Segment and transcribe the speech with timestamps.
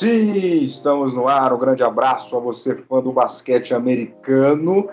[0.00, 1.52] Sim, estamos no ar.
[1.52, 4.88] Um grande abraço a você, fã do basquete americano.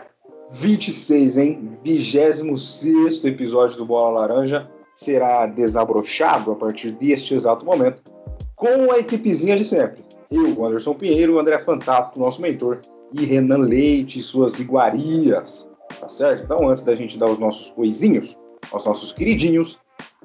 [0.52, 1.80] 26, hein?
[1.82, 8.12] 26 episódio do Bola Laranja será desabrochado a partir deste exato momento
[8.54, 10.04] com a equipezinha de sempre.
[10.30, 12.82] Eu, Anderson Pinheiro, André Fantato, nosso mentor,
[13.14, 15.70] e Renan Leite e suas iguarias.
[16.02, 16.44] Tá certo?
[16.44, 18.38] Então, antes da gente dar os nossos coisinhos,
[18.74, 19.80] aos nossos queridinhos,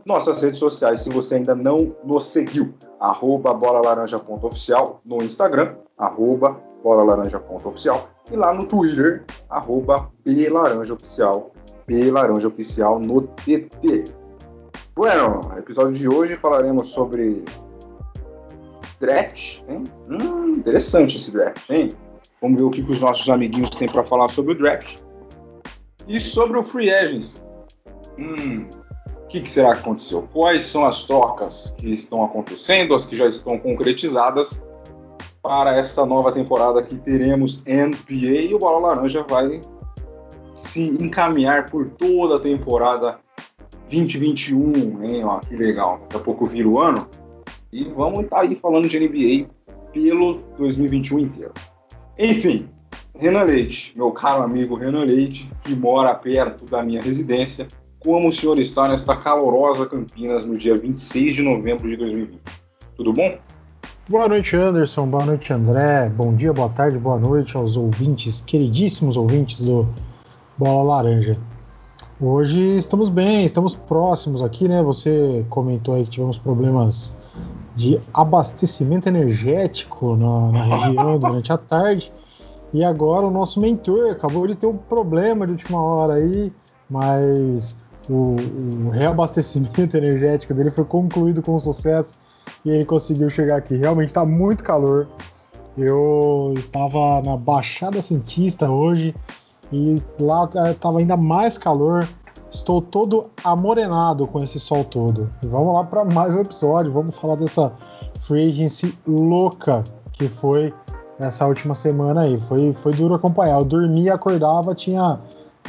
[0.06, 8.09] nossas redes sociais, se você ainda não nos seguiu, arroba bolalaranja.oficial no Instagram, arroba bolalaranja.oficial
[8.30, 11.52] e lá no Twitter, arroba belaranjaoficial,
[11.87, 14.05] belaranjaoficial no TT.
[14.95, 17.45] Bueno, no episódio de hoje falaremos sobre
[19.00, 19.84] draft, hein?
[20.09, 21.89] Hum, interessante esse draft, hein?
[22.41, 25.00] Vamos ver o que, que os nossos amiguinhos têm para falar sobre o draft.
[26.09, 27.42] E sobre o free agents.
[28.19, 28.69] Hum,
[29.33, 30.28] que, que será que aconteceu?
[30.30, 34.62] Quais são as trocas que estão acontecendo, as que já estão concretizadas
[35.42, 39.60] para essa nova temporada que teremos NBA e o Bola Laranja vai
[40.55, 43.19] se encaminhar por toda a temporada
[43.91, 45.25] 2021, hein?
[45.25, 46.00] Ó, que legal.
[46.03, 47.08] Daqui a pouco vira o ano
[47.72, 49.48] e vamos estar tá aí falando de NBA
[49.92, 51.53] pelo 2021 inteiro.
[52.19, 52.69] Enfim,
[53.19, 57.66] Renan Leite, meu caro amigo Renan Leite, que mora perto da minha residência,
[58.05, 62.41] como o senhor está nesta calorosa Campinas no dia 26 de novembro de 2020.
[62.97, 63.36] Tudo bom?
[64.09, 65.06] Boa noite, Anderson.
[65.06, 66.09] Boa noite, André.
[66.09, 69.89] Bom dia, boa tarde, boa noite aos ouvintes, queridíssimos ouvintes do
[70.59, 71.33] Bola Laranja.
[72.20, 74.83] Hoje estamos bem, estamos próximos aqui, né?
[74.83, 77.12] Você comentou aí que tivemos problemas
[77.75, 82.12] de abastecimento energético na, na região durante a tarde.
[82.72, 86.53] E agora o nosso mentor acabou de ter um problema de última hora aí,
[86.89, 87.76] mas
[88.08, 88.36] o,
[88.86, 92.18] o reabastecimento energético dele foi concluído com sucesso
[92.64, 93.76] e ele conseguiu chegar aqui.
[93.76, 95.08] Realmente está muito calor.
[95.76, 99.14] Eu estava na Baixada Santista hoje
[99.72, 102.06] e lá estava ainda mais calor.
[102.50, 105.30] Estou todo amorenado com esse sol todo.
[105.44, 106.92] Vamos lá para mais um episódio.
[106.92, 107.72] Vamos falar dessa
[108.26, 109.82] free agency louca
[110.12, 110.74] que foi
[111.19, 112.38] essa última semana aí.
[112.40, 113.58] Foi, foi duro acompanhar.
[113.58, 115.19] Eu dormia, acordava, tinha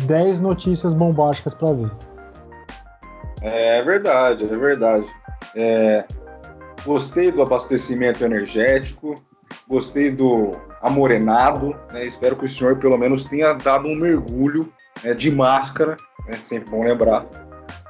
[0.01, 1.91] 10 notícias bombásticas para ver.
[3.43, 5.05] É verdade, é verdade.
[5.53, 6.05] É,
[6.85, 9.15] gostei do abastecimento energético,
[9.67, 12.05] gostei do amorenado, né?
[12.05, 14.71] Espero que o senhor pelo menos tenha dado um mergulho
[15.03, 16.37] né, de máscara, né?
[16.37, 17.25] sempre bom lembrar,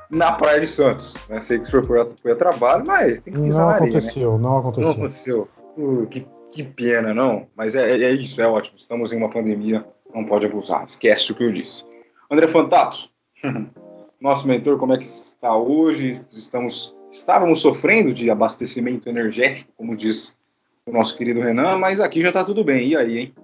[0.09, 1.15] na Praia de Santos.
[1.29, 1.39] Né?
[1.39, 3.75] Sei que o senhor foi a, foi a trabalho, mas tem que pisar não na
[3.75, 4.43] areia, aconteceu, né?
[4.43, 5.49] Não aconteceu, não aconteceu.
[5.77, 7.47] Uh, que, que, pena, não.
[7.55, 8.77] Mas é, é, isso, é ótimo.
[8.77, 10.83] Estamos em uma pandemia, não pode abusar.
[10.85, 11.83] Esquece o que eu disse.
[12.31, 13.09] André Fantato,
[14.23, 16.21] nosso mentor, como é que está hoje?
[16.31, 20.39] Estamos, estávamos sofrendo de abastecimento energético, como diz
[20.85, 22.87] o nosso querido Renan, mas aqui já está tudo bem.
[22.87, 23.35] E aí, hein?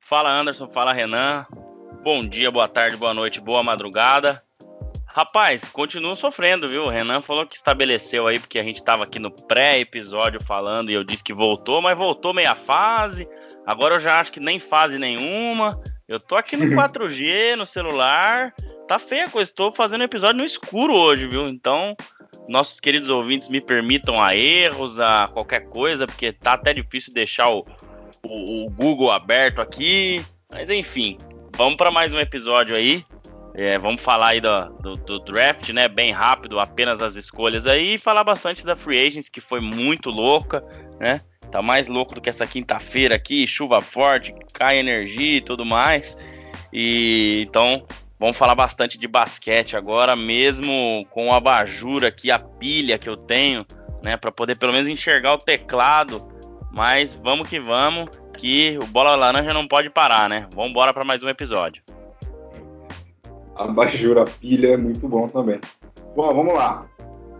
[0.00, 1.46] Fala Anderson, fala Renan.
[2.02, 4.42] Bom dia, boa tarde, boa noite, boa madrugada.
[5.06, 6.84] Rapaz, continua sofrendo, viu?
[6.84, 10.94] O Renan falou que estabeleceu aí, porque a gente estava aqui no pré-episódio falando e
[10.94, 13.28] eu disse que voltou, mas voltou meia fase.
[13.64, 15.80] Agora eu já acho que nem fase nenhuma.
[16.08, 18.52] Eu tô aqui no 4G, no celular,
[18.86, 19.50] tá feia a coisa.
[19.50, 21.48] Estou fazendo episódio no escuro hoje, viu?
[21.48, 21.96] Então,
[22.48, 27.48] nossos queridos ouvintes me permitam a erros, a qualquer coisa, porque tá até difícil deixar
[27.50, 27.64] o,
[28.22, 30.24] o, o Google aberto aqui.
[30.52, 31.16] Mas enfim,
[31.56, 33.04] vamos para mais um episódio aí.
[33.54, 35.86] É, vamos falar aí do, do, do, draft, né?
[35.86, 40.10] Bem rápido, apenas as escolhas aí, e falar bastante da Free Agents, que foi muito
[40.10, 40.64] louca,
[40.98, 41.20] né?
[41.50, 46.16] Tá mais louco do que essa quinta-feira aqui, chuva forte, cai energia e tudo mais.
[46.72, 47.86] E então
[48.22, 53.16] Vamos falar bastante de basquete agora, mesmo com a abajur aqui, a pilha que eu
[53.16, 53.66] tenho,
[54.04, 56.22] né, para poder pelo menos enxergar o teclado.
[56.70, 58.08] Mas vamos que vamos,
[58.38, 60.46] que o Bola Laranja não pode parar, né?
[60.54, 61.82] Vamos embora para mais um episódio.
[63.58, 65.60] A abajur, a pilha é muito bom também.
[66.14, 66.86] Bom, vamos lá.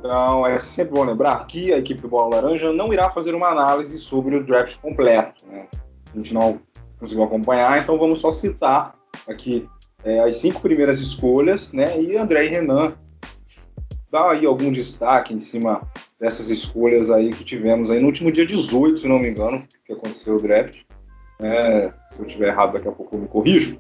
[0.01, 3.51] Então, é sempre bom lembrar que a equipe do Bola Laranja não irá fazer uma
[3.51, 5.47] análise sobre o draft completo.
[5.47, 5.65] Né?
[6.13, 6.59] A gente não
[6.99, 8.97] conseguiu acompanhar, então vamos só citar
[9.29, 9.69] aqui
[10.05, 12.01] é, as cinco primeiras escolhas, né?
[12.01, 12.95] E André e Renan
[14.11, 15.83] dá aí algum destaque em cima
[16.21, 19.93] dessas escolhas aí que tivemos aí no último dia 18, se não me engano, que
[19.93, 20.83] aconteceu o draft.
[21.41, 23.77] É, se eu estiver errado, daqui a pouco eu me corrijo.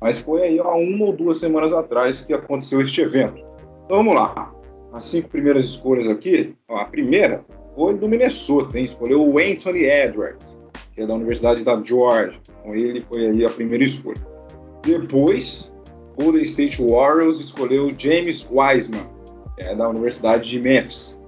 [0.00, 3.44] Mas foi aí há uma ou duas semanas atrás que aconteceu este evento.
[3.84, 4.52] Então vamos lá.
[4.92, 8.84] As cinco primeiras escolhas aqui, ó, a primeira foi do Minnesota, hein?
[8.84, 10.58] escolheu o Anthony Edwards,
[10.94, 12.38] que é da Universidade da Georgia.
[12.60, 14.31] Então ele foi aí a primeira escolha.
[14.82, 15.72] Depois,
[16.18, 19.06] Golden State Warriors escolheu James Wiseman,
[19.58, 21.20] é da Universidade de Memphis.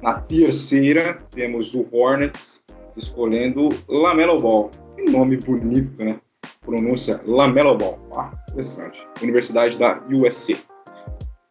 [0.00, 2.64] Na terceira, temos do Hornets,
[2.96, 4.70] escolhendo Lamelo Ball.
[4.96, 6.20] Que nome bonito, né?
[6.60, 7.98] Pronúncia Lamelo Ball.
[8.16, 9.04] Ah, interessante.
[9.22, 10.58] Universidade da USC.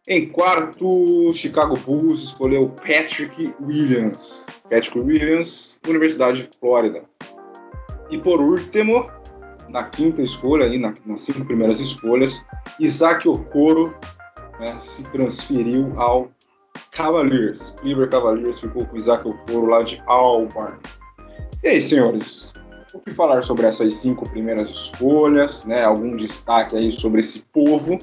[0.06, 4.46] Em quarto, Chicago Bulls escolheu Patrick Williams.
[4.70, 7.02] Patrick Williams, Universidade de Flórida.
[8.10, 9.10] E por último,
[9.68, 12.44] na quinta escolha, aí, na, nas cinco primeiras escolhas,
[12.80, 13.94] Isaac Okoro
[14.58, 16.30] né, se transferiu ao
[16.90, 17.74] Cavaliers.
[17.80, 20.78] Cleveland Cavaliers ficou com Isaac Okoro lá de Auburn.
[21.62, 22.52] E aí, senhores?
[22.94, 25.64] O que falar sobre essas cinco primeiras escolhas?
[25.64, 25.84] Né?
[25.84, 27.98] Algum destaque aí sobre esse povo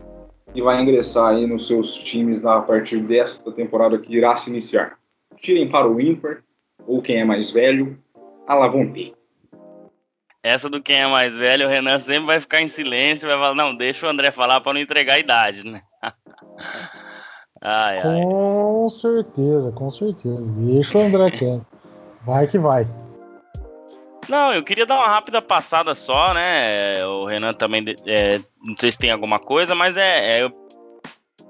[0.54, 4.98] que vai ingressar aí nos seus times a partir desta temporada que irá se iniciar?
[5.38, 6.44] Tirem para o ímpar
[6.88, 7.98] ou quem é mais velho,
[8.48, 8.68] a la
[10.46, 13.56] essa do quem é mais velho, o Renan sempre vai ficar em silêncio, vai falar,
[13.56, 15.82] não, deixa o André falar para não entregar a idade, né?
[17.60, 18.22] ai, ai.
[18.22, 20.46] Com certeza, com certeza.
[20.46, 21.66] Deixa o André quieto.
[22.24, 22.88] Vai que vai.
[24.30, 27.04] Não, eu queria dar uma rápida passada só, né?
[27.08, 30.52] O Renan também, é, não sei se tem alguma coisa, mas é, é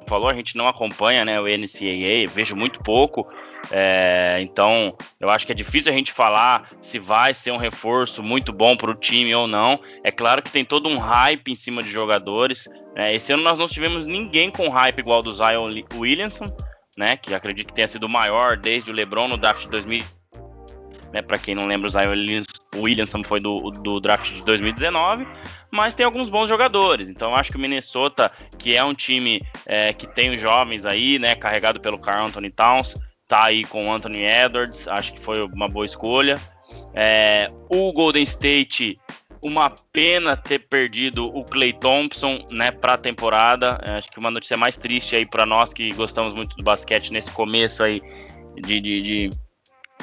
[0.07, 3.27] falou, a gente não acompanha né, o NCAA, vejo muito pouco.
[3.71, 8.21] É, então, eu acho que é difícil a gente falar se vai ser um reforço
[8.21, 9.75] muito bom para o time ou não.
[10.03, 12.67] É claro que tem todo um hype em cima de jogadores.
[12.95, 16.55] É, esse ano nós não tivemos ninguém com hype igual do Zion Williamson,
[16.97, 20.03] né, que acredito que tenha sido o maior desde o LeBron no draft de 2000.
[21.11, 22.43] Né, para quem não lembra, o Zion
[22.75, 25.25] Williamson foi do, do draft de 2019
[25.75, 27.09] mas tem alguns bons jogadores.
[27.09, 31.19] Então acho que o Minnesota, que é um time é, que tem os jovens aí,
[31.19, 32.95] né, carregado pelo Carl Anthony Towns,
[33.27, 36.39] tá aí com o Anthony Edwards, acho que foi uma boa escolha.
[36.93, 38.99] É, o Golden State,
[39.43, 43.79] uma pena ter perdido o Clay Thompson, né, para a temporada.
[43.85, 47.11] É, acho que uma notícia mais triste aí para nós que gostamos muito do basquete
[47.11, 48.01] nesse começo aí
[48.55, 49.29] de, de, de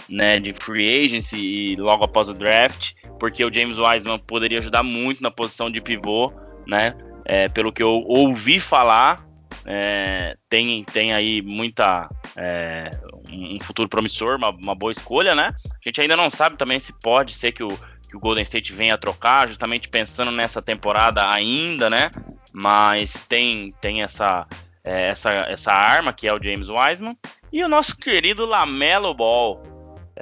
[0.09, 4.83] né, de free agency e logo após o draft, porque o James Wiseman poderia ajudar
[4.83, 6.33] muito na posição de pivô,
[6.67, 6.95] né?
[7.25, 9.25] É, pelo que eu ouvi falar,
[9.65, 12.91] é, tem, tem aí muita é,
[13.31, 15.55] um futuro promissor, uma, uma, boa escolha, né?
[15.65, 17.69] A gente ainda não sabe também se pode ser que o,
[18.09, 22.11] que o Golden State venha a trocar, justamente pensando nessa temporada ainda, né?
[22.53, 24.47] Mas tem, tem essa,
[24.85, 27.17] é, essa, essa arma que é o James Wiseman.
[27.53, 29.63] E o nosso querido Lamelo Ball,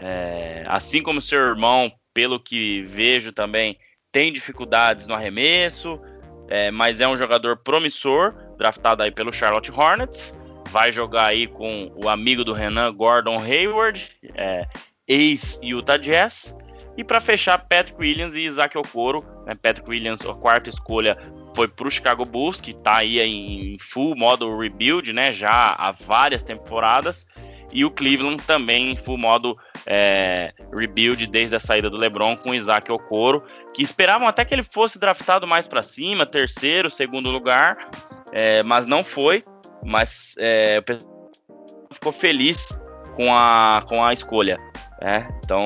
[0.01, 3.79] é, assim como seu irmão, pelo que vejo também,
[4.11, 6.01] tem dificuldades no arremesso,
[6.49, 10.37] é, mas é um jogador promissor, draftado aí pelo Charlotte Hornets.
[10.71, 14.67] Vai jogar aí com o amigo do Renan, Gordon Hayward, é,
[15.07, 16.57] ex-Utah Jazz.
[16.97, 19.25] E para fechar, Patrick Williams e Isaac Okoro.
[19.47, 19.53] Né?
[19.61, 21.17] Patrick Williams, a quarta escolha,
[21.55, 25.33] foi para o Chicago Bulls, que está aí em full modo rebuild, né?
[25.33, 27.27] já há várias temporadas.
[27.73, 29.57] E o Cleveland também em full modo
[29.87, 33.43] é, rebuild desde a saída do LeBron com Isaac Okoro,
[33.75, 37.91] que esperavam até que ele fosse draftado mais para cima, terceiro, segundo lugar,
[38.33, 39.45] é, mas não foi.
[39.83, 40.83] Mas é,
[41.93, 42.79] ficou feliz
[43.17, 44.59] com a, com a escolha.
[45.01, 45.29] Né?
[45.45, 45.65] Então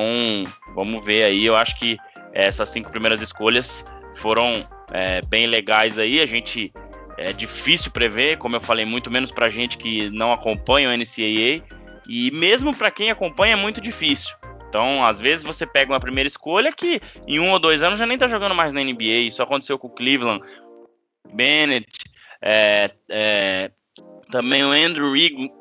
[0.75, 1.45] vamos ver aí.
[1.45, 1.97] Eu acho que
[2.33, 3.85] essas cinco primeiras escolhas
[4.17, 6.21] foram é, bem legais aí.
[6.21, 6.73] A gente
[7.17, 11.63] é difícil prever, como eu falei, muito menos para gente que não acompanha o NCAA.
[12.09, 14.37] E mesmo para quem acompanha é muito difícil.
[14.69, 18.07] Então, às vezes você pega uma primeira escolha que em um ou dois anos já
[18.07, 19.29] nem tá jogando mais na NBA.
[19.29, 20.45] Isso aconteceu com o Cleveland,
[21.33, 21.87] Bennett,
[22.43, 23.71] é, é,
[24.31, 25.13] também o Andrew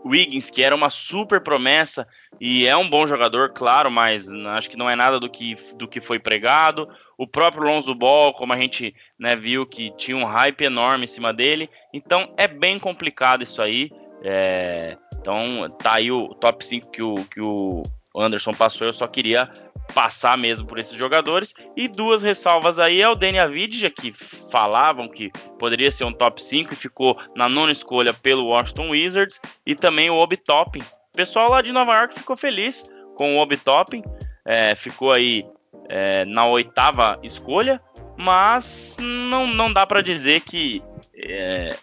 [0.04, 2.08] Wiggins, que era uma super promessa
[2.42, 5.88] e é um bom jogador, claro, mas acho que não é nada do que, do
[5.88, 6.90] que foi pregado.
[7.16, 11.08] O próprio Lonzo Ball, como a gente né, viu que tinha um hype enorme em
[11.08, 11.70] cima dele.
[11.94, 13.92] Então é bem complicado isso aí.
[14.24, 17.82] É, então tá aí o top 5 que o, que o
[18.14, 18.86] Anderson passou.
[18.86, 19.50] Eu só queria
[19.94, 21.56] passar mesmo por esses jogadores.
[21.78, 26.44] E duas ressalvas aí é o Danny Avidja, que falavam que poderia ser um top
[26.44, 29.40] 5 e ficou na nona escolha pelo Washington Wizards.
[29.66, 30.82] E também o Obi Toppin.
[30.82, 34.04] O pessoal lá de Nova York ficou feliz com o Obi Toppin.
[34.46, 35.46] É, ficou aí
[35.88, 37.82] é, na oitava escolha.
[38.18, 40.84] Mas não, não dá para dizer que
[41.16, 41.78] é,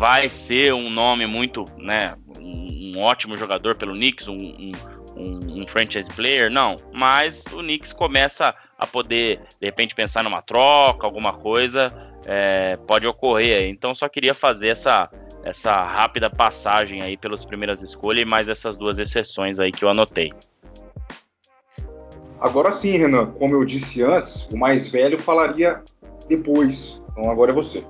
[0.00, 6.08] vai ser um nome muito, né, um, ótimo jogador pelo Knicks, um, um, um, franchise
[6.08, 6.74] player, não.
[6.90, 11.88] Mas o Knicks começa a poder, de repente, pensar numa troca, alguma coisa
[12.26, 13.68] é, pode ocorrer.
[13.68, 15.10] Então, só queria fazer essa,
[15.44, 19.90] essa rápida passagem aí pelas primeiras escolhas e mais essas duas exceções aí que eu
[19.90, 20.32] anotei.
[22.40, 25.82] Agora sim, Renan, como eu disse antes, o mais velho falaria
[26.26, 27.02] depois.
[27.10, 27.84] Então agora é você.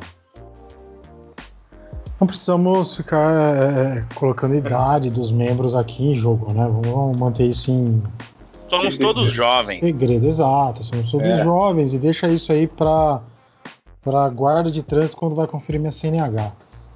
[2.20, 6.68] Não precisamos ficar é, é colocando idade dos membros aqui em jogo, né?
[6.68, 8.02] Vamos manter isso em,
[8.68, 9.80] somos todos jovens.
[9.80, 10.84] Segredo, exato.
[10.84, 11.42] Somos todos é.
[11.42, 13.20] jovens e deixa isso aí para
[14.02, 16.52] para guarda de trânsito quando vai conferir minha CNH.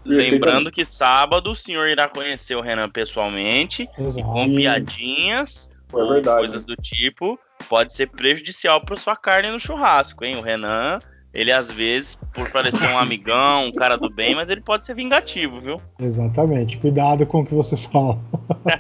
[0.07, 4.21] Lembrando que sábado o senhor irá conhecer o Renan pessoalmente Exato.
[4.21, 7.39] e com piadinhas é ou coisas do tipo
[7.69, 10.37] pode ser prejudicial para sua carne no churrasco, hein?
[10.37, 10.99] O Renan
[11.35, 14.95] ele às vezes, por parecer um amigão, um cara do bem, mas ele pode ser
[14.95, 15.81] vingativo, viu?
[15.99, 16.79] Exatamente.
[16.79, 18.19] Cuidado com o que você fala.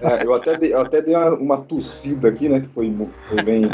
[0.00, 2.61] É, eu até dei, eu até dei uma, uma, tossida aqui, né?
[2.61, 2.94] Que foi,
[3.28, 3.70] foi bem.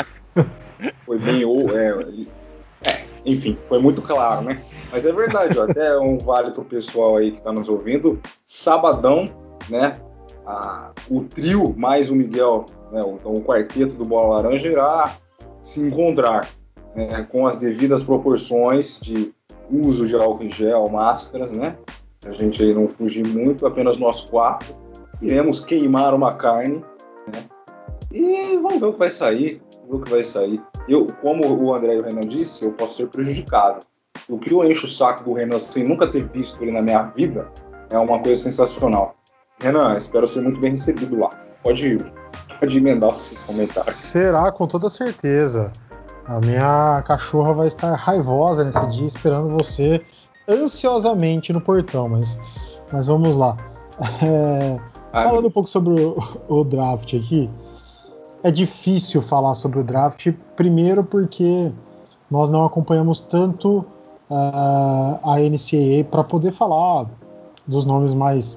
[1.05, 1.43] Foi bem.
[1.75, 4.63] É, é, enfim, foi muito claro, né?
[4.91, 8.19] Mas é verdade, ó, até um vale pro pessoal aí que está nos ouvindo.
[8.45, 9.27] Sabadão,
[9.69, 9.93] né?
[10.47, 13.01] A, o trio mais o Miguel, né?
[13.01, 15.17] Então o quarteto do Bola Laranja irá
[15.61, 16.49] se encontrar
[16.95, 19.33] né, com as devidas proporções de
[19.71, 21.77] uso de álcool em gel, máscaras, né?
[22.27, 24.75] A gente aí não fugir muito, apenas nós quatro.
[25.23, 26.85] Iremos queimar uma carne,
[27.33, 27.45] né?
[28.13, 30.61] E vamos ver o que vai sair, ver o que vai sair.
[30.89, 33.87] Eu, como o André e o Renan disse, eu posso ser prejudicado.
[34.29, 37.03] O que eu encho o saco do Renan sem nunca ter visto ele na minha
[37.03, 37.49] vida
[37.91, 39.17] é uma coisa sensacional.
[39.63, 41.29] Renan, espero ser muito bem recebido lá.
[41.63, 41.99] Pode,
[42.59, 43.95] pode emendar os comentários.
[43.95, 45.71] Será, com toda certeza.
[46.31, 50.01] A minha cachorra vai estar raivosa nesse dia, esperando você
[50.49, 52.39] ansiosamente no portão, mas,
[52.93, 53.57] mas vamos lá.
[55.13, 56.17] É, falando um pouco sobre o,
[56.49, 57.51] o, draft aqui,
[58.45, 61.73] é difícil falar sobre o draft, primeiro porque
[62.31, 63.85] nós não acompanhamos tanto
[64.31, 67.07] uh, a NCAA para poder falar
[67.67, 68.57] dos nomes mais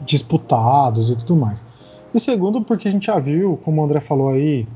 [0.00, 1.64] disputados e tudo mais.
[2.12, 4.66] E segundo, porque a gente já viu, como o André falou aí,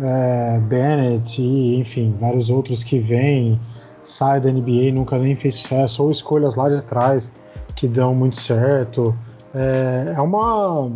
[0.00, 3.60] é, Bennett e, enfim, vários outros que vêm,
[4.02, 7.32] sai da NBA nunca nem fez sucesso, ou escolhas lá de trás
[7.74, 9.16] que dão muito certo.
[9.54, 10.90] É, é uma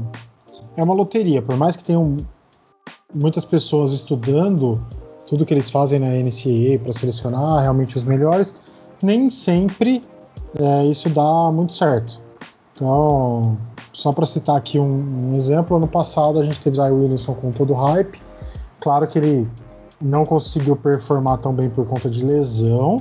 [0.77, 2.17] é uma loteria, por mais que tenham
[3.15, 4.81] muitas pessoas estudando
[5.29, 8.55] tudo que eles fazem na NCAA para selecionar realmente os melhores,
[9.03, 10.01] nem sempre
[10.55, 12.21] é, isso dá muito certo.
[12.75, 13.57] Então,
[13.93, 17.51] só para citar aqui um, um, exemplo, ano passado a gente teve Zion Williamson com
[17.51, 18.19] todo o hype,
[18.83, 19.49] Claro que ele
[20.01, 22.97] não conseguiu performar tão bem por conta de lesão,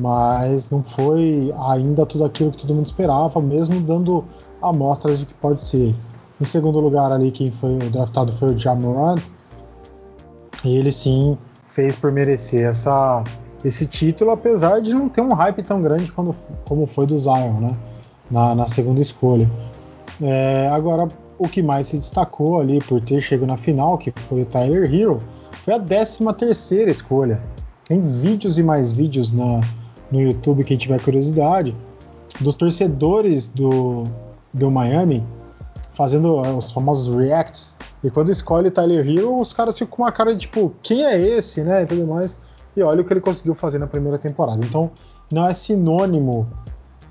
[0.00, 4.24] mas não foi ainda tudo aquilo que todo mundo esperava, mesmo dando
[4.62, 5.94] amostras de que pode ser.
[6.40, 9.16] Em segundo lugar ali quem foi draftado foi o Jamoran,
[10.64, 11.36] e ele sim
[11.68, 13.22] fez por merecer essa,
[13.62, 16.34] esse título, apesar de não ter um hype tão grande quando,
[16.66, 17.76] como foi do Zion, né?
[18.30, 19.50] Na, na segunda escolha.
[20.22, 21.06] É, agora,
[21.42, 24.92] o que mais se destacou ali por ter chegado na final, que foi o Tyler
[24.92, 25.18] Hero,
[25.64, 27.40] foi a 13 terceira escolha.
[27.84, 29.60] Tem vídeos e mais vídeos na,
[30.10, 31.76] no YouTube, quem tiver curiosidade,
[32.40, 34.04] dos torcedores do,
[34.52, 35.24] do Miami
[35.94, 37.74] fazendo eh, os famosos reacts.
[38.02, 41.18] E quando escolhe Tyler Hero, os caras ficam com uma cara de tipo, quem é
[41.18, 41.82] esse, né?
[41.82, 42.36] E tudo mais.
[42.76, 44.64] E olha o que ele conseguiu fazer na primeira temporada.
[44.64, 44.90] Então,
[45.32, 46.48] não é sinônimo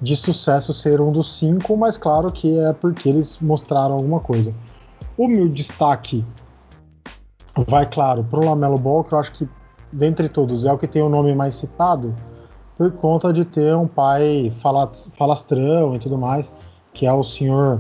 [0.01, 4.53] de sucesso ser um dos cinco, mas claro que é porque eles mostraram alguma coisa.
[5.17, 6.25] O meu destaque
[7.67, 9.47] vai, claro, para o Lamelo Ball, que eu acho que,
[9.91, 12.15] dentre todos, é o que tem o nome mais citado,
[12.77, 14.51] por conta de ter um pai
[15.15, 16.51] falastrão e tudo mais,
[16.93, 17.79] que é o senhor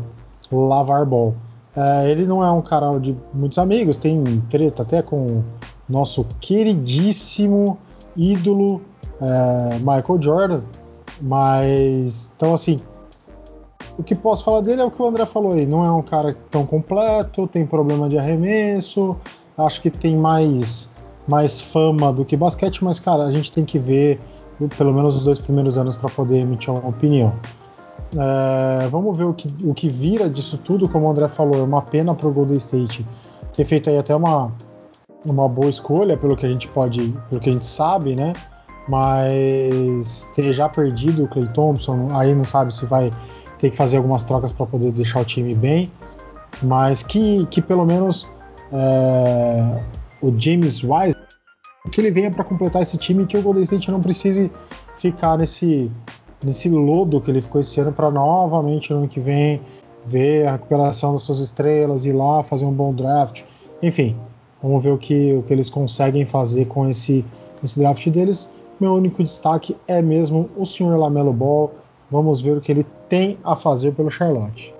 [0.51, 1.33] Lavar Ball.
[1.75, 5.41] É, ele não é um cara de muitos amigos, tem treta até com
[5.89, 7.77] nosso queridíssimo
[8.15, 8.81] ídolo
[9.21, 10.61] é, Michael Jordan,
[11.21, 12.77] mas, então assim,
[13.97, 15.65] o que posso falar dele é o que o André falou aí.
[15.65, 19.15] Não é um cara tão completo, tem problema de arremesso,
[19.57, 20.91] acho que tem mais,
[21.29, 24.19] mais fama do que basquete, mas, cara, a gente tem que ver
[24.77, 27.33] pelo menos os dois primeiros anos para poder emitir uma opinião.
[28.17, 31.63] É, vamos ver o que, o que vira disso tudo, como o André falou, é
[31.63, 33.05] uma pena para o Golden State
[33.55, 34.51] ter feito aí até uma,
[35.25, 38.33] uma boa escolha, pelo que a gente pode, pelo que a gente sabe, né?
[38.91, 43.09] Mas ter já perdido o Clay Thompson, aí não sabe se vai
[43.57, 45.87] ter que fazer algumas trocas para poder deixar o time bem,
[46.61, 48.29] mas que, que pelo menos
[48.69, 49.81] é,
[50.21, 51.15] o James Wise
[51.89, 54.51] que ele venha para completar esse time que o Golden State não precise
[54.97, 55.89] ficar nesse
[56.45, 59.61] nesse lodo que ele ficou esse ano para novamente no ano que vem
[60.05, 63.41] ver a recuperação das suas estrelas ir lá fazer um bom draft.
[63.81, 64.17] Enfim
[64.61, 67.23] vamos ver o que, o que eles conseguem fazer com esse,
[67.63, 68.49] esse draft deles
[68.81, 70.97] meu único destaque é mesmo o Sr.
[70.97, 71.71] Lamelo Ball.
[72.09, 74.73] Vamos ver o que ele tem a fazer pelo Charlotte.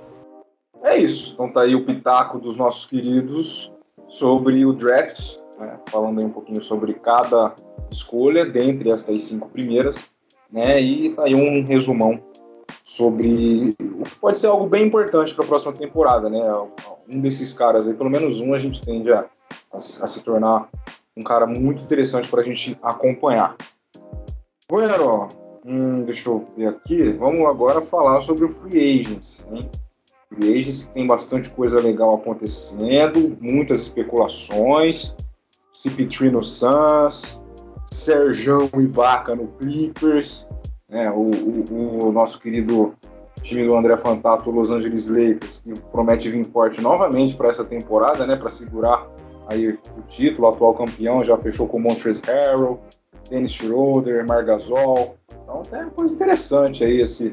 [0.82, 1.34] É isso.
[1.34, 3.72] Então tá aí o pitaco dos nossos queridos
[4.08, 5.80] sobre o draft, né?
[5.88, 7.54] falando aí um pouquinho sobre cada
[7.92, 10.10] escolha dentre estas cinco primeiras,
[10.52, 10.82] né?
[10.82, 12.20] E tá aí um resumão
[12.82, 16.42] sobre o que pode ser algo bem importante para a próxima temporada, né?
[17.08, 19.26] Um desses caras aí, pelo menos um, a gente tende a,
[19.72, 20.68] a, a se tornar
[21.16, 23.56] um cara muito interessante para a gente acompanhar.
[24.72, 25.28] Bueno,
[25.66, 27.12] hum, deixa eu ver aqui.
[27.12, 29.46] Vamos agora falar sobre o Free Agents.
[29.52, 29.70] Hein?
[30.30, 35.14] Free Agents que tem bastante coisa legal acontecendo, muitas especulações.
[35.74, 37.44] CP3 no Suns,
[37.92, 40.48] Serjão Ibaka no Clippers,
[40.88, 41.12] né?
[41.12, 42.94] o, o, o nosso querido
[43.42, 48.26] time do André Fantato, Los Angeles Lakers, que promete vir forte novamente para essa temporada,
[48.26, 49.06] né, para segurar
[49.50, 52.80] aí o título, o atual campeão, já fechou com o Montrezl Harrell,
[53.32, 55.16] Dennis Schroeder, Margasol.
[55.32, 57.32] Então tem coisa interessante aí esse,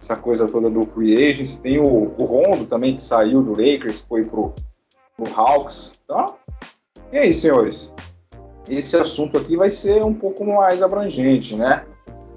[0.00, 1.56] essa coisa toda do free agents.
[1.56, 4.54] Tem o, o Rondo também que saiu do Lakers, foi pro,
[5.16, 6.00] pro Hawks.
[6.04, 6.36] Então,
[7.12, 7.92] e aí, senhores?
[8.70, 11.84] Esse assunto aqui vai ser um pouco mais abrangente, né?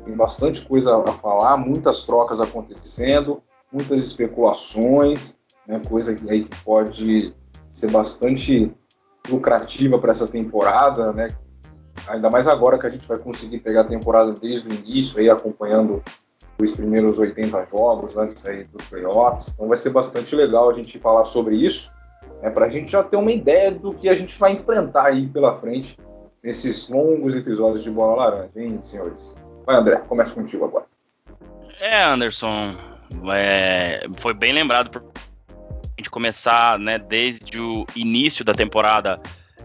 [0.04, 5.36] Tem bastante coisa a falar, muitas trocas acontecendo, muitas especulações,
[5.68, 5.80] né?
[5.88, 7.34] coisa que aí que pode
[7.72, 8.72] ser bastante
[9.30, 11.28] lucrativa para essa temporada, né?
[12.08, 15.30] Ainda mais agora que a gente vai conseguir pegar a temporada desde o início, aí
[15.30, 16.04] acompanhando
[16.58, 19.50] os primeiros 80 jogos antes aí dos playoffs.
[19.54, 21.92] Então vai ser bastante legal a gente falar sobre isso,
[22.42, 25.28] né, para a gente já ter uma ideia do que a gente vai enfrentar aí
[25.28, 25.98] pela frente
[26.42, 29.36] nesses longos episódios de Bola Laranja, hein, senhores?
[29.66, 30.86] Vai, André, começa contigo agora.
[31.80, 32.76] É, Anderson,
[33.34, 39.20] é, foi bem lembrado por a gente começar, né, desde o início da temporada,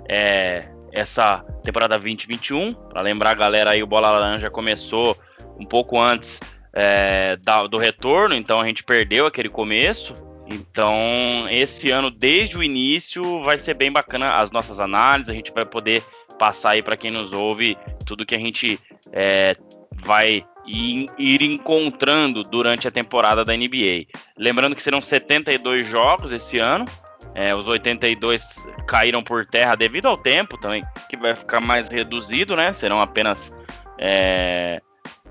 [0.09, 0.61] é,
[0.93, 2.75] essa temporada 2021.
[2.75, 5.17] Para lembrar a galera aí, o Bola Laranja começou
[5.59, 6.41] um pouco antes
[6.73, 10.15] é, da, do retorno, então a gente perdeu aquele começo.
[10.53, 15.31] Então, esse ano, desde o início, vai ser bem bacana as nossas análises.
[15.31, 16.03] A gente vai poder
[16.39, 18.81] passar aí para quem nos ouve tudo que a gente
[19.13, 19.55] é,
[19.93, 24.07] vai ir encontrando durante a temporada da NBA.
[24.37, 26.85] Lembrando que serão 72 jogos esse ano.
[27.35, 32.57] É, os 82 caíram por terra devido ao tempo também, que vai ficar mais reduzido,
[32.57, 32.73] né?
[32.73, 33.53] Serão apenas
[33.99, 34.81] é,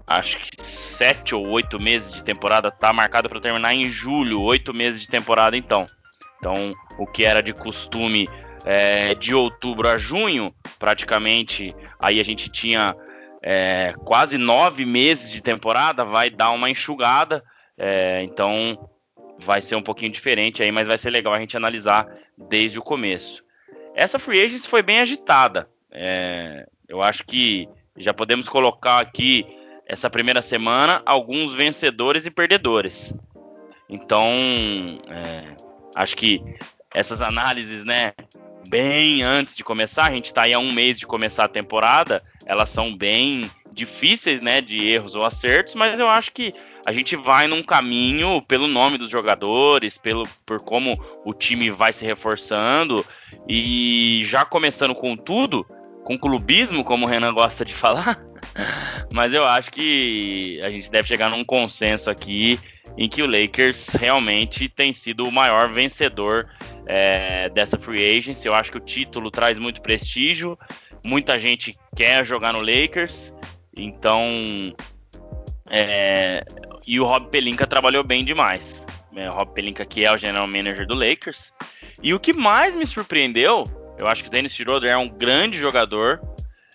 [0.07, 2.71] acho que sete ou oito meses de temporada.
[2.71, 5.85] Tá marcado para terminar em julho, oito meses de temporada então.
[6.37, 8.27] Então, o que era de costume
[8.65, 12.95] é, de outubro a junho, praticamente, aí a gente tinha
[13.41, 17.43] é, quase nove meses de temporada, vai dar uma enxugada.
[17.77, 18.77] É, então
[19.39, 22.81] vai ser um pouquinho diferente aí, mas vai ser legal a gente analisar desde o
[22.83, 23.43] começo.
[23.95, 25.69] Essa free agency foi bem agitada.
[25.91, 29.45] É, eu acho que já podemos colocar aqui
[29.85, 33.13] essa primeira semana alguns vencedores e perdedores.
[33.89, 34.31] Então,
[35.07, 35.55] é,
[35.95, 36.41] acho que
[36.93, 38.13] essas análises, né,
[38.67, 42.23] bem antes de começar, a gente está aí há um mês de começar a temporada,
[42.45, 46.53] elas são bem difíceis, né, de erros ou acertos, mas eu acho que
[46.89, 51.93] a gente vai num caminho pelo nome dos jogadores, pelo por como o time vai
[51.93, 53.05] se reforçando
[53.47, 55.63] e já começando com tudo,
[56.03, 58.19] com clubismo, como o Renan gosta de falar.
[59.13, 62.59] Mas eu acho que a gente deve chegar num consenso aqui
[62.97, 66.49] em que o Lakers realmente tem sido o maior vencedor
[66.87, 68.47] é, dessa free agency.
[68.47, 70.57] Eu acho que o título traz muito prestígio.
[71.05, 73.31] Muita gente quer jogar no Lakers.
[73.77, 74.73] Então.
[75.71, 76.43] É,
[76.87, 78.85] e o Rob Pelinka trabalhou bem demais.
[79.15, 81.53] É, o Rob Pelinka que é o general manager do Lakers.
[82.01, 83.63] E o que mais me surpreendeu,
[83.97, 86.21] eu acho que o Dennis Schroeder é um grande jogador.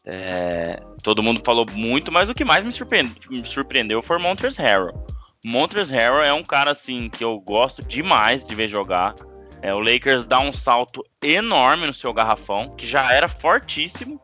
[0.04, 4.20] É, todo mundo falou muito, mas o que mais me surpreendeu, me surpreendeu foi o
[4.20, 5.06] Montrezl Harrell.
[5.44, 9.14] Montrezl Harrell é um cara assim que eu gosto demais de ver jogar.
[9.62, 14.20] É, o Lakers dá um salto enorme no seu garrafão, que já era fortíssimo.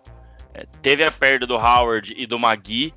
[0.52, 2.92] É, teve a perda do Howard e do Magui,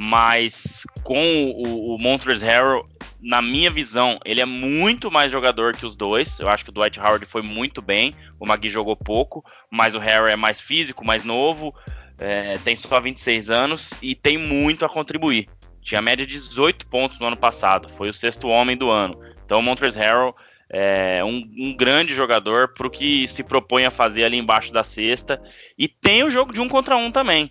[0.00, 2.88] mas com o, o Montrezl Harrell,
[3.20, 6.38] na minha visão, ele é muito mais jogador que os dois.
[6.38, 9.98] Eu acho que o Dwight Howard foi muito bem, o Magui jogou pouco, mas o
[9.98, 11.74] Harrell é mais físico, mais novo,
[12.16, 15.48] é, tem só 26 anos e tem muito a contribuir.
[15.82, 19.18] Tinha média de 18 pontos no ano passado, foi o sexto homem do ano.
[19.44, 20.36] Então o Montrezl Harrell
[20.70, 24.84] é um, um grande jogador para o que se propõe a fazer ali embaixo da
[24.84, 25.42] cesta.
[25.76, 27.50] E tem o jogo de um contra um também.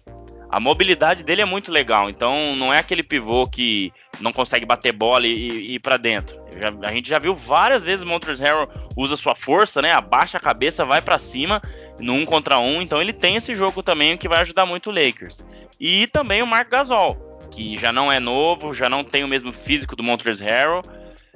[0.50, 4.92] A mobilidade dele é muito legal, então não é aquele pivô que não consegue bater
[4.92, 6.40] bola e, e ir para dentro.
[6.58, 9.92] Já, a gente já viu várias vezes o Montrezl Harrell usa sua força, né?
[9.92, 11.62] Abaixa a cabeça, vai para cima
[12.00, 12.82] no um contra um.
[12.82, 15.46] Então ele tem esse jogo também que vai ajudar muito o Lakers.
[15.80, 19.52] E também o Mark Gasol, que já não é novo, já não tem o mesmo
[19.52, 20.82] físico do Montrezl Harrell,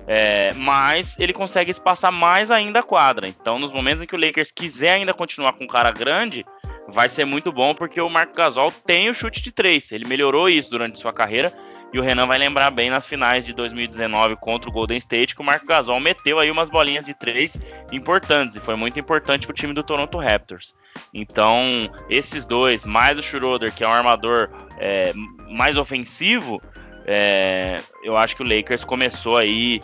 [0.07, 3.27] é, mas ele consegue espaçar mais ainda a quadra.
[3.27, 6.45] Então, nos momentos em que o Lakers quiser ainda continuar com um cara grande,
[6.87, 9.91] vai ser muito bom porque o Marco Gasol tem o chute de três.
[9.91, 11.53] Ele melhorou isso durante sua carreira
[11.93, 15.41] E o Renan vai lembrar bem nas finais de 2019 contra o Golden State que
[15.41, 17.59] o Marco Gasol meteu aí umas bolinhas de três
[17.91, 20.73] importantes e foi muito importante para o time do Toronto Raptors.
[21.13, 25.13] Então, esses dois, mais o Schroeder, que é um armador é,
[25.49, 26.61] mais ofensivo,
[27.05, 29.79] é, eu acho que o Lakers começou aí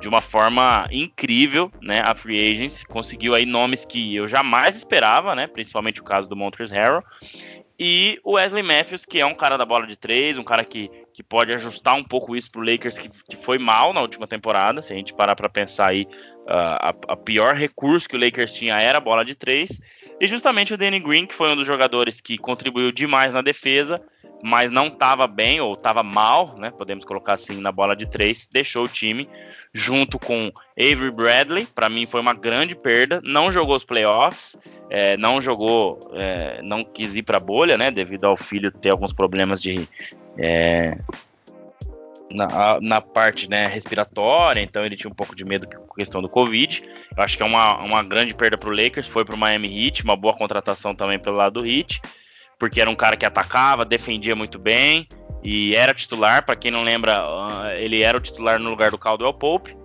[0.00, 2.00] de uma forma incrível, né?
[2.00, 5.46] A free agency conseguiu aí nomes que eu jamais esperava, né?
[5.46, 7.04] Principalmente o caso do Montrezl Harrell
[7.78, 10.90] e o Wesley Matthews, que é um cara da bola de três, um cara que,
[11.14, 14.82] que pode ajustar um pouco isso pro Lakers, que, que foi mal na última temporada.
[14.82, 18.52] Se a gente parar para pensar aí, uh, a, a, pior recurso que o Lakers
[18.52, 19.80] tinha era a bola de três.
[20.20, 24.00] E justamente o Danny Green, que foi um dos jogadores que contribuiu demais na defesa,
[24.42, 26.70] mas não estava bem ou estava mal, né?
[26.70, 29.28] Podemos colocar assim na bola de três, deixou o time
[29.72, 31.66] junto com Avery Bradley.
[31.66, 33.20] Para mim foi uma grande perda.
[33.24, 34.56] Não jogou os playoffs,
[34.90, 37.90] é, não jogou, é, não quis ir para a bolha, né?
[37.90, 39.88] Devido ao filho ter alguns problemas de
[40.36, 40.98] é,
[42.30, 46.20] na, na, parte né, respiratória, então ele tinha um pouco de medo com a questão
[46.20, 46.82] do Covid.
[47.16, 49.08] Eu acho que é uma, uma grande perda para o Lakers.
[49.08, 52.00] Foi para o Miami Heat, uma boa contratação também pelo lado do Heat
[52.58, 55.06] porque era um cara que atacava, defendia muito bem
[55.44, 56.44] e era titular.
[56.44, 59.76] Para quem não lembra, ah, ele era o titular no lugar do Caldwell Pope.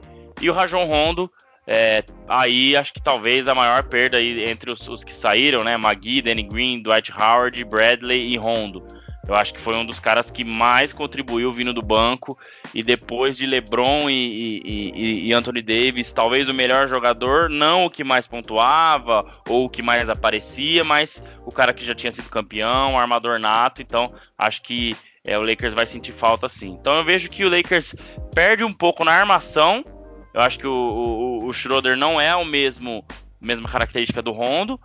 [0.41, 1.31] E o Rajon Rondo,
[1.67, 5.77] é, aí acho que talvez a maior perda entre os, os que saíram, né?
[5.77, 8.83] Magui, Danny Green, Dwight Howard, Bradley e Rondo.
[9.25, 12.37] Eu acho que foi um dos caras que mais contribuiu vindo do banco.
[12.73, 17.89] E depois de LeBron e, e, e, Anthony Davis, talvez o melhor jogador, não o
[17.89, 22.29] que mais pontuava ou o que mais aparecia, mas o cara que já tinha sido
[22.29, 23.81] campeão, armador nato.
[23.81, 26.71] Então acho que é, o Lakers vai sentir falta sim.
[26.71, 27.95] Então eu vejo que o Lakers
[28.35, 29.85] perde um pouco na armação.
[30.33, 33.05] Eu acho que o, o, o Schroeder não é o mesmo
[33.39, 34.79] mesma característica do Rondo,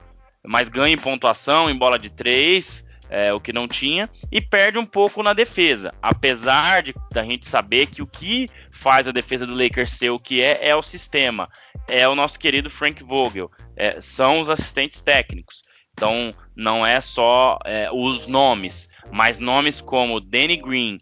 [0.44, 4.78] mas ganha em pontuação, em bola de três é, o que não tinha, e perde
[4.78, 5.92] um pouco na defesa.
[6.02, 10.18] Apesar de da gente saber que o que faz a defesa do Lakers ser o
[10.18, 11.48] que é, é o sistema.
[11.88, 13.50] É o nosso querido Frank Vogel.
[13.76, 15.62] É, são os assistentes técnicos.
[15.92, 21.00] Então não é só é, os nomes, mas nomes como Danny Green,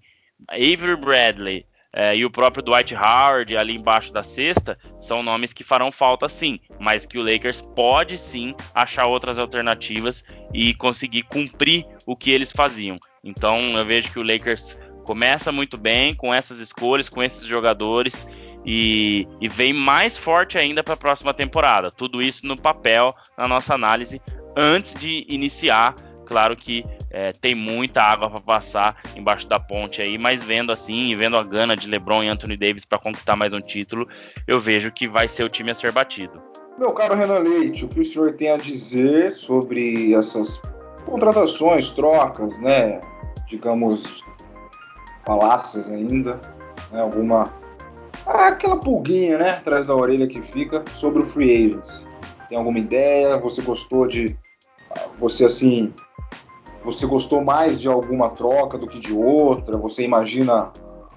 [0.48, 1.66] Avery Bradley,
[1.98, 6.28] é, e o próprio Dwight Howard ali embaixo da cesta são nomes que farão falta
[6.28, 12.30] sim, mas que o Lakers pode sim achar outras alternativas e conseguir cumprir o que
[12.30, 12.98] eles faziam.
[13.24, 18.28] Então eu vejo que o Lakers começa muito bem com essas escolhas, com esses jogadores
[18.62, 21.90] e, e vem mais forte ainda para a próxima temporada.
[21.90, 24.20] Tudo isso no papel, na nossa análise,
[24.54, 25.94] antes de iniciar.
[26.26, 31.16] Claro que é, tem muita água para passar embaixo da ponte aí, mas vendo assim,
[31.16, 34.06] vendo a gana de LeBron e Anthony Davis para conquistar mais um título,
[34.46, 36.42] eu vejo que vai ser o time a ser batido.
[36.78, 40.60] Meu caro Renan Leite, o que o senhor tem a dizer sobre essas
[41.06, 43.00] contratações, trocas, né?
[43.48, 44.22] Digamos,
[45.24, 46.40] falácias ainda,
[46.92, 47.00] né?
[47.00, 47.44] Alguma.
[48.26, 49.50] Aquela pulguinha, né?
[49.50, 52.08] Atrás da orelha que fica sobre o Free Agents.
[52.48, 53.38] Tem alguma ideia?
[53.38, 54.36] Você gostou de.
[55.18, 55.94] Você, assim,
[56.86, 59.76] você gostou mais de alguma troca do que de outra?
[59.76, 60.70] Você imagina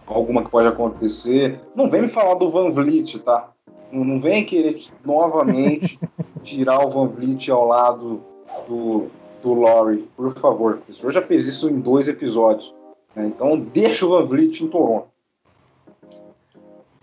[0.08, 1.62] alguma que pode acontecer?
[1.76, 3.52] Não vem me falar do Van Vliet, tá?
[3.92, 6.00] Não, não vem querer novamente
[6.42, 8.20] tirar o Van Vliet ao lado
[8.68, 9.10] do,
[9.44, 10.80] do Laurie, por favor.
[10.90, 12.74] O senhor já fez isso em dois episódios.
[13.16, 13.28] Né?
[13.28, 15.08] Então deixa o Van Vliet em Toronto.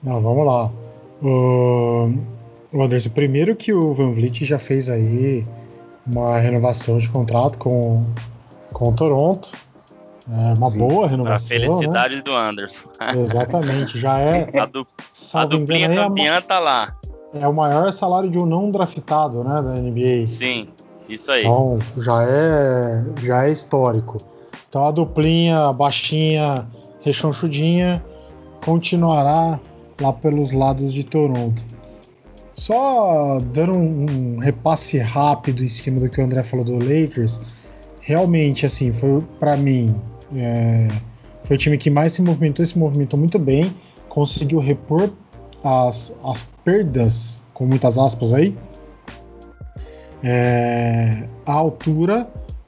[0.03, 0.73] Não, vamos lá.
[1.23, 2.11] O,
[2.73, 5.47] o Anderson, primeiro que o Van Vliet já fez aí
[6.05, 8.05] uma renovação de contrato com
[8.77, 9.49] com o Toronto.
[10.31, 10.79] É uma Sim.
[10.79, 11.57] boa renovação.
[11.57, 12.23] A felicidade né?
[12.23, 12.85] do Anderson.
[13.17, 14.51] Exatamente, já é.
[14.59, 14.87] A, du,
[15.33, 16.95] a duplinha engano, campeã é tá lá.
[17.33, 20.27] É o maior salário de um não draftado, né, da NBA.
[20.27, 20.69] Sim,
[21.09, 21.43] isso aí.
[21.43, 24.19] Então já é, já é histórico.
[24.69, 26.67] Então a duplinha baixinha,
[27.01, 28.05] rechonchudinha,
[28.63, 29.59] continuará
[29.99, 31.65] lá pelos lados de Toronto.
[32.53, 37.41] Só dando um, um repasse rápido em cima do que o André falou do Lakers
[38.07, 39.87] realmente, assim, foi para mim.
[40.35, 40.87] É,
[41.45, 43.75] foi o time que mais se movimentou se movimentou muito bem.
[44.09, 45.11] Conseguiu repor
[45.63, 48.57] as, as perdas, com muitas aspas aí,
[50.23, 52.27] é, a altura.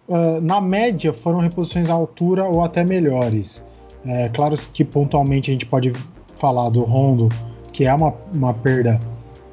[0.08, 3.62] Uh, na média, foram reposições à altura ou até melhores.
[4.06, 5.92] É, claro que pontualmente a gente pode
[6.36, 7.28] falar do Rondo,
[7.74, 8.98] que é uma, uma perda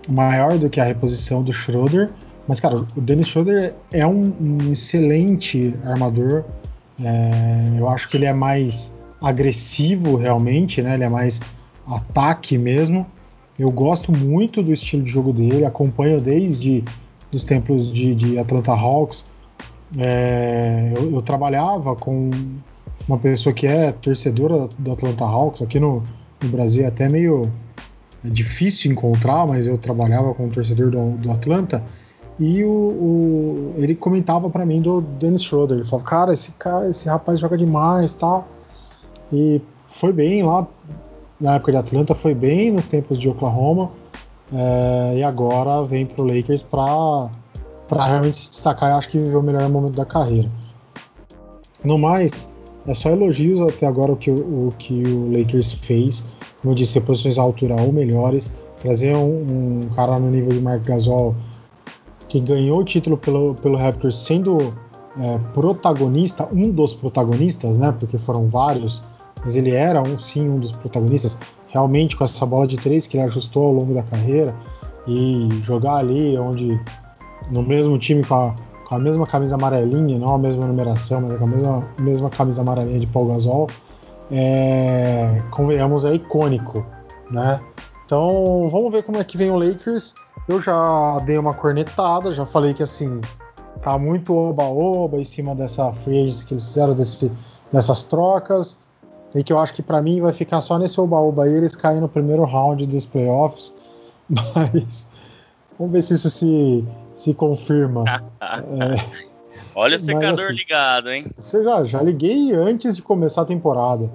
[0.07, 2.09] maior do que a reposição do Schroeder,
[2.47, 6.43] mas, cara, o Dennis Schroeder é um, um excelente armador.
[7.01, 10.93] É, eu acho que ele é mais agressivo realmente, né?
[10.93, 11.41] Ele é mais
[11.87, 13.05] ataque mesmo.
[13.57, 16.83] Eu gosto muito do estilo de jogo dele, acompanho desde
[17.31, 19.25] os tempos de, de Atlanta Hawks.
[19.97, 22.29] É, eu, eu, trabalhava com
[23.07, 26.03] uma pessoa que é torcedora do Atlanta Hawks, aqui no,
[26.43, 27.43] no Brasil é até meio
[28.23, 31.83] difícil encontrar, mas eu trabalhava com um torcedor do, do Atlanta.
[32.39, 35.77] E o, o, ele comentava para mim do Dennis Schroeder.
[35.77, 38.47] Ele falava, cara, esse cara, esse rapaz joga demais, tal.
[39.31, 40.67] E foi bem lá
[41.39, 43.91] na época de Atlanta, foi bem nos tempos de Oklahoma.
[44.53, 47.29] É, e agora vem pro Lakers para
[47.87, 48.93] para realmente se destacar.
[48.93, 50.49] Acho que viveu o melhor momento da carreira.
[51.83, 52.47] No mais,
[52.87, 56.23] é só elogios até agora o que o, o que o Lakers fez.
[56.61, 58.51] Como eu disse, posições à altura ou melhores.
[58.79, 61.35] Trazer um, um cara no nível de Mark Gasol
[62.27, 64.57] que ganhou o título pelo, pelo Raptors sendo
[65.19, 67.93] é, protagonista, um dos protagonistas, né?
[67.97, 69.01] Porque foram vários,
[69.43, 71.37] mas ele era um, sim um dos protagonistas.
[71.67, 74.55] Realmente com essa bola de três que ele ajustou ao longo da carreira
[75.07, 76.79] e jogar ali onde
[77.53, 78.55] no mesmo time com a,
[78.87, 82.61] com a mesma camisa amarelinha, não a mesma numeração, mas com a mesma, mesma camisa
[82.61, 83.67] amarelinha de Paul Gasol,
[84.31, 86.85] é, convenhamos, é icônico,
[87.29, 87.59] né?
[88.05, 90.13] Então vamos ver como é que vem o Lakers.
[90.47, 93.19] Eu já dei uma cornetada, já falei que assim
[93.81, 97.31] tá muito oba-oba em cima dessa free que eles fizeram desse,
[97.71, 98.77] dessas trocas.
[99.33, 101.99] E que eu acho que para mim vai ficar só nesse oba-oba aí, eles caem
[101.99, 103.73] no primeiro round dos playoffs.
[104.29, 105.09] Mas
[105.77, 108.05] vamos ver se isso se, se confirma.
[108.39, 109.25] é,
[109.75, 111.25] Olha o secador assim, ligado, hein?
[111.37, 114.09] Você já, já liguei antes de começar a temporada.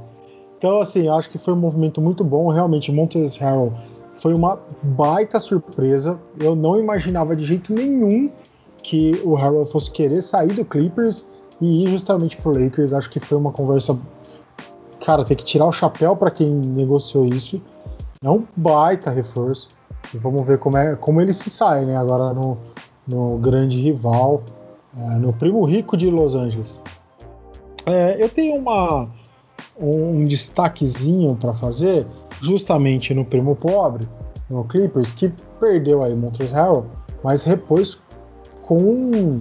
[0.56, 2.48] Então, assim, acho que foi um movimento muito bom.
[2.48, 3.74] Realmente, Montes Harrell
[4.20, 6.18] foi uma baita surpresa.
[6.38, 8.30] Eu não imaginava de jeito nenhum
[8.82, 11.26] que o Harrell fosse querer sair do Clippers
[11.60, 12.92] e ir justamente pro Lakers.
[12.92, 13.98] Acho que foi uma conversa.
[15.04, 17.60] Cara, tem que tirar o chapéu para quem negociou isso.
[18.22, 19.68] É um baita reforço.
[20.14, 21.96] Vamos ver como, é, como ele se sai, né?
[21.96, 22.58] Agora no,
[23.08, 24.42] no grande rival,
[24.96, 26.78] é, no primo rico de Los Angeles.
[27.86, 29.08] É, eu tenho uma,
[29.80, 32.06] um destaquezinho para fazer
[32.40, 34.06] justamente no primo pobre,
[34.48, 36.86] no Clippers, que perdeu aí Montrezl Harrell,
[37.22, 37.98] mas repôs
[38.62, 39.40] com,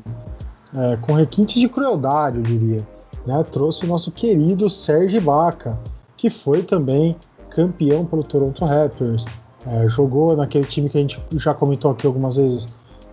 [0.78, 2.80] é, com requinte de crueldade, eu diria.
[3.26, 3.44] Né?
[3.44, 5.80] Trouxe o nosso querido Serge Ibaka,
[6.18, 7.16] que foi também
[7.50, 9.26] campeão pelo Toronto Raptors.
[9.66, 12.66] É, jogou naquele time que a gente já comentou aqui algumas vezes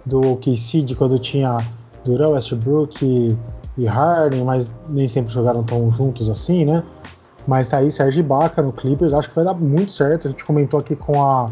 [0.04, 1.56] do OKC, de quando tinha
[2.04, 3.36] Durant, Westbrook e,
[3.76, 6.84] e Harden, mas nem sempre jogaram tão juntos assim, né?
[7.46, 10.28] Mas tá aí Sérgio Ibaka no Clippers, acho que vai dar muito certo.
[10.28, 11.46] A gente comentou aqui com a,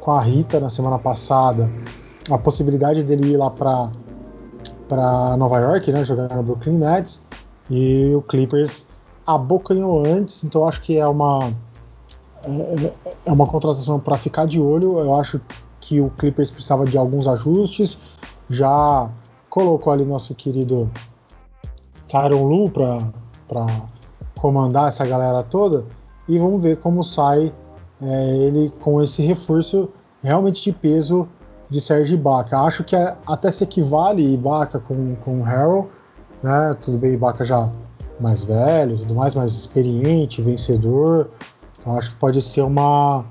[0.00, 1.70] com a Rita na semana passada
[2.30, 3.90] a possibilidade dele ir lá para
[4.88, 7.20] para Nova York, né, jogar no Brooklyn Nets,
[7.68, 8.86] e o Clippers
[9.26, 11.52] abocanhou antes, então acho que é uma
[12.46, 12.92] é,
[13.26, 14.98] é uma contratação para ficar de olho.
[14.98, 15.40] Eu acho
[15.80, 17.98] que o Clippers precisava de alguns ajustes.
[18.48, 19.10] Já
[19.50, 20.88] colocou ali nosso querido
[22.08, 22.98] Tyron Lu para
[24.38, 25.84] comandar essa galera toda
[26.28, 27.52] e vamos ver como sai
[28.00, 29.88] é, ele com esse reforço
[30.22, 31.28] realmente de peso
[31.70, 32.58] de Sérgio Ibaka.
[32.58, 35.88] Acho que é, até se equivale Ibaka com, com Harrell,
[36.42, 36.76] né?
[36.80, 37.70] Tudo bem, Ibaka já
[38.20, 41.30] mais velho, tudo mais, mais experiente, vencedor.
[41.78, 43.24] Então acho que pode ser uma,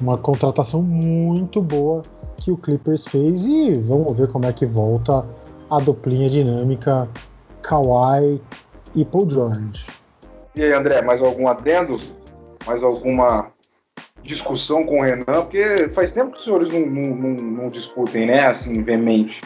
[0.00, 2.02] uma contratação muito boa
[2.36, 5.26] que o Clippers fez e vamos ver como é que volta
[5.70, 7.08] a duplinha dinâmica
[7.62, 8.40] Kawhi
[8.94, 9.95] e Paul George.
[10.56, 12.00] E aí, André, mais algum adendo?
[12.66, 13.52] Mais alguma
[14.22, 15.24] discussão com o Renan?
[15.24, 18.46] Porque faz tempo que os senhores não, não, não, não discutem, né?
[18.46, 19.42] Assim, veemente.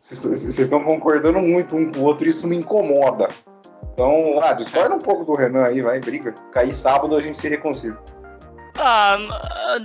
[0.00, 3.28] Vocês estão concordando muito um com o outro, isso me incomoda.
[3.92, 6.34] Então, ah, discorda um pouco do Renan aí, vai, briga.
[6.52, 7.96] Cair sábado a gente se reconcilia.
[8.76, 9.16] Ah,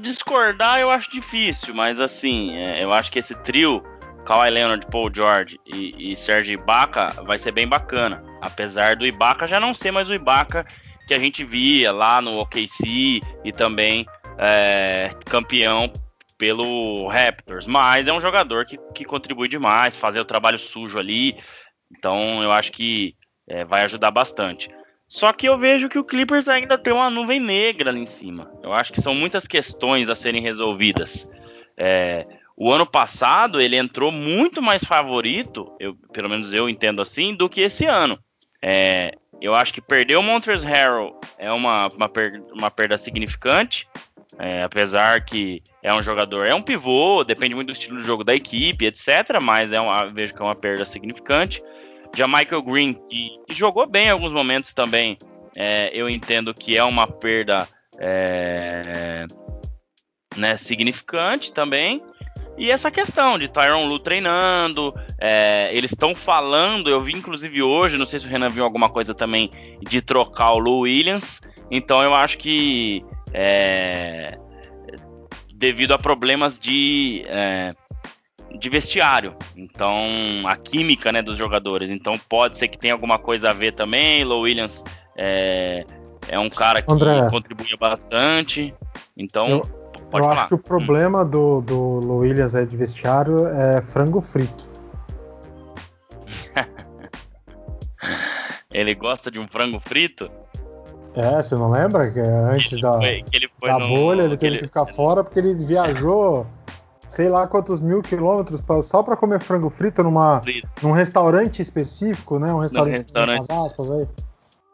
[0.01, 3.83] discordar eu acho difícil, mas assim, é, eu acho que esse trio
[4.25, 8.23] Kawhi Leonard, Paul George e, e Serge Ibaka vai ser bem bacana.
[8.41, 10.65] Apesar do Ibaka já não ser mais o Ibaka
[11.07, 14.05] que a gente via lá no OKC e também
[14.37, 15.91] é, campeão
[16.37, 17.65] pelo Raptors.
[17.65, 21.35] Mas é um jogador que, que contribui demais, fazer o trabalho sujo ali.
[21.91, 23.15] Então eu acho que
[23.47, 24.69] é, vai ajudar bastante.
[25.07, 28.51] Só que eu vejo que o Clippers ainda tem uma nuvem negra ali em cima.
[28.61, 31.27] Eu acho que são muitas questões a serem resolvidas.
[31.75, 32.27] É,
[32.59, 37.47] o ano passado ele entrou muito mais favorito, eu, pelo menos eu entendo assim, do
[37.47, 38.19] que esse ano.
[38.61, 43.87] É, eu acho que perder o Montrezl Harrell é uma, uma, per, uma perda significante,
[44.37, 48.25] é, apesar que é um jogador, é um pivô, depende muito do estilo de jogo
[48.25, 49.41] da equipe, etc.
[49.41, 51.63] Mas é uma, vejo que é uma perda significante.
[52.13, 55.17] Já Michael Green, que, que jogou bem em alguns momentos também,
[55.55, 59.25] é, eu entendo que é uma perda é,
[60.35, 62.03] né, significante também.
[62.57, 67.97] E essa questão de Tyron Lu treinando, é, eles estão falando, eu vi inclusive hoje,
[67.97, 69.49] não sei se o Renan viu alguma coisa também,
[69.81, 71.41] de trocar o Lu Williams.
[71.71, 74.37] Então eu acho que é,
[75.53, 77.69] devido a problemas de, é,
[78.57, 79.35] de vestiário.
[79.55, 80.07] Então
[80.45, 81.89] a química né, dos jogadores.
[81.89, 84.25] Então pode ser que tenha alguma coisa a ver também.
[84.25, 84.83] Lu Williams
[85.17, 85.85] é,
[86.27, 88.73] é um cara que André, contribui bastante.
[89.15, 89.47] Então.
[89.47, 89.78] Eu
[90.09, 90.41] Pode eu falar.
[90.41, 91.29] acho que o problema hum.
[91.29, 94.67] do, do Williams aí de vestiário é frango frito.
[98.71, 100.29] ele gosta de um frango frito?
[101.15, 104.53] É, você não lembra que antes ele da, foi, que da no, bolha ele teve
[104.53, 104.59] ele...
[104.59, 106.45] que ficar fora porque ele viajou
[107.07, 110.39] sei lá quantos mil quilômetros pra, só para comer frango frito numa,
[110.81, 112.53] num restaurante específico, né?
[112.53, 113.51] Um restaurante, restaurante.
[113.51, 114.07] aspas aí.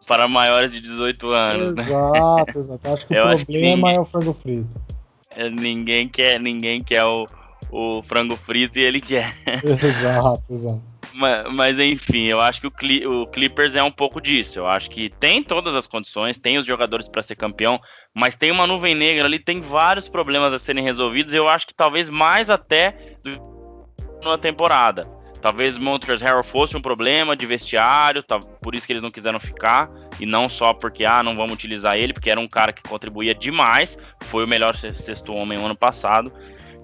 [0.05, 1.83] Para maiores de 18 anos, exato, né?
[1.83, 2.89] Exato, exato.
[2.89, 4.94] Acho que o problema que é o frango frito.
[5.59, 7.25] Ninguém quer, ninguém quer o,
[7.71, 9.33] o frango frito e ele quer.
[9.83, 10.81] Exato, exato.
[11.13, 14.59] Mas, mas, enfim, eu acho que o, Cli o, Clippers é um pouco disso.
[14.59, 17.79] Eu acho que tem todas as condições, tem os jogadores para ser campeão,
[18.13, 21.33] mas tem uma nuvem negra ali, tem vários problemas a serem resolvidos.
[21.33, 23.55] Eu acho que talvez mais até do
[24.25, 25.07] na temporada.
[25.41, 29.39] Talvez Montrezl Harrell fosse um problema de vestiário, tá, por isso que eles não quiseram
[29.39, 29.89] ficar,
[30.19, 33.33] e não só porque, ah, não vamos utilizar ele, porque era um cara que contribuía
[33.33, 36.31] demais, foi o melhor sexto homem no ano passado.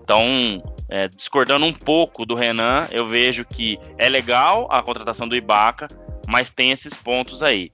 [0.03, 5.35] Então, é, discordando um pouco do Renan, eu vejo que é legal a contratação do
[5.35, 5.87] Ibaka,
[6.27, 7.71] mas tem esses pontos aí.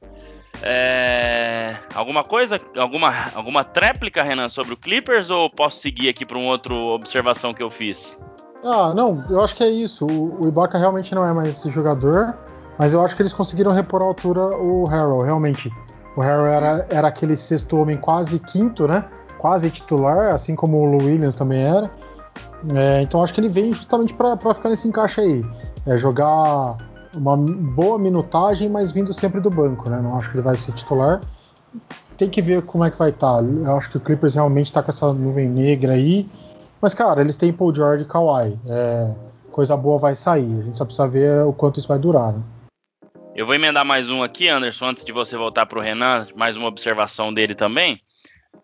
[0.62, 6.38] É, alguma coisa, alguma, alguma tréplica, Renan, sobre o Clippers ou posso seguir aqui para
[6.38, 8.20] uma outra observação que eu fiz?
[8.63, 10.06] Ah, não, eu acho que é isso.
[10.06, 12.36] O, o Ibaka realmente não é mais esse jogador,
[12.77, 15.71] mas eu acho que eles conseguiram repor a altura o Harrell, realmente.
[16.15, 19.05] O Harrell era, era aquele sexto homem quase quinto, né?
[19.37, 21.91] Quase titular, assim como o Williams também era.
[22.73, 25.45] É, então acho que ele vem justamente para ficar nesse encaixe aí.
[25.85, 26.77] É jogar
[27.15, 29.99] uma boa minutagem, mas vindo sempre do banco, né?
[30.01, 31.19] Não acho que ele vai ser titular.
[32.17, 33.41] Tem que ver como é que vai estar.
[33.41, 33.43] Tá.
[33.43, 36.27] Eu acho que o Clippers realmente está com essa nuvem negra aí.
[36.81, 38.59] Mas, cara, eles têm Paul George e Kawhi.
[38.67, 39.15] É,
[39.51, 40.59] coisa boa vai sair.
[40.59, 42.33] A gente só precisa ver o quanto isso vai durar.
[42.33, 42.39] Né?
[43.38, 46.58] Eu vou emendar mais um aqui, Anderson, antes de você voltar para o Renan, mais
[46.58, 48.02] uma observação dele também.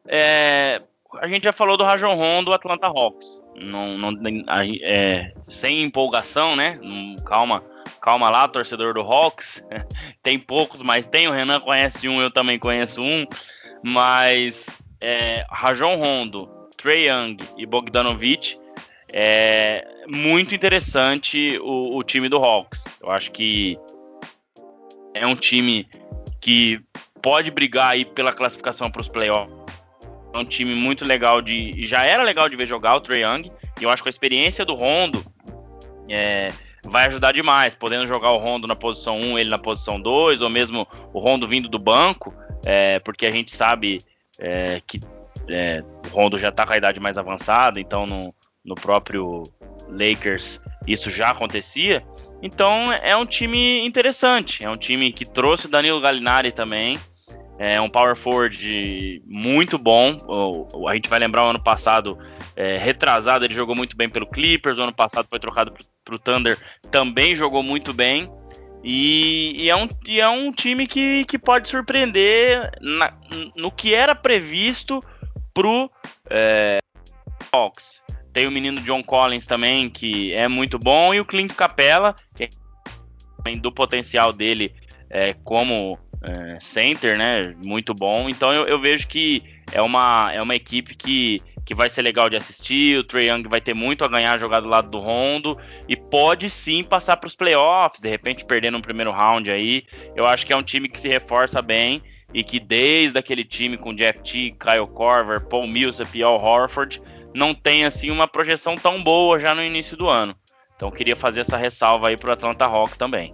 [0.07, 0.81] É,
[1.21, 3.39] a gente já falou do Rajon Rondo do Atlanta Hawks.
[3.55, 4.11] Não, não,
[4.81, 6.79] é, sem empolgação, né?
[7.23, 7.63] Calma,
[8.01, 9.63] calma lá, torcedor do Hawks.
[10.23, 11.27] tem poucos, mas tem.
[11.27, 13.27] O Renan conhece um, eu também conheço um.
[13.83, 18.57] Mas é, Rajon Rondo, Trey Young e Bogdanovic,
[19.13, 22.83] é muito interessante o, o time do Hawks.
[22.99, 23.77] Eu acho que
[25.13, 25.87] é um time
[26.41, 26.81] que
[27.21, 29.55] pode brigar aí pela classificação para os playoffs.
[30.33, 31.71] É um time muito legal de.
[31.85, 33.51] Já era legal de ver jogar o Trey Young.
[33.79, 35.23] E eu acho que a experiência do Rondo
[36.09, 36.49] é,
[36.85, 37.75] vai ajudar demais.
[37.75, 41.47] Podendo jogar o Rondo na posição 1, ele na posição 2, ou mesmo o Rondo
[41.47, 42.33] vindo do banco.
[42.65, 43.99] É, porque a gente sabe
[44.39, 44.99] é, que
[45.47, 49.43] é, o Rondo já está com a idade mais avançada, então no, no próprio
[49.87, 52.03] Lakers isso já acontecia.
[52.43, 56.99] Então é um time interessante, é um time que trouxe Danilo Gallinari também,
[57.57, 60.67] é um power forward muito bom.
[60.89, 62.17] A gente vai lembrar o ano passado,
[62.53, 64.77] é, retrasado, ele jogou muito bem pelo Clippers.
[64.77, 66.59] O ano passado foi trocado para o Thunder,
[66.91, 68.29] também jogou muito bem.
[68.83, 73.13] E, e, é, um, e é um time que, que pode surpreender na,
[73.55, 74.99] no que era previsto
[75.53, 75.89] pro
[76.29, 76.79] é,
[77.53, 78.02] Hawks.
[78.33, 82.45] Tem o menino John Collins também, que é muito bom, e o Clint Capella, que
[82.45, 82.49] é
[83.59, 84.73] do potencial dele
[85.09, 87.53] é, como é, center, né?
[87.65, 88.29] Muito bom.
[88.29, 92.29] Então eu, eu, vejo que é uma, é uma equipe que, que vai ser legal
[92.29, 92.97] de assistir.
[92.97, 96.49] O Trae Young vai ter muito a ganhar jogar do lado do Rondo e pode
[96.49, 99.83] sim passar para os playoffs, de repente perder no primeiro round aí.
[100.15, 102.01] Eu acho que é um time que se reforça bem
[102.33, 106.99] e que desde aquele time com Jeff T, Kyle Korver, Paul Millsap e Al Horford
[107.33, 110.35] não tem assim uma projeção tão boa já no início do ano.
[110.75, 113.33] Então queria fazer essa ressalva aí para o Atlanta Hawks também.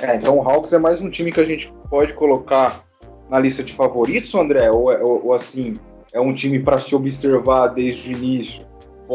[0.00, 2.84] É, então o Hawks é mais um time que a gente pode colocar
[3.30, 4.70] na lista de favoritos, André?
[4.70, 5.74] Ou, é, ou, ou assim,
[6.12, 8.66] é um time para se observar desde o início?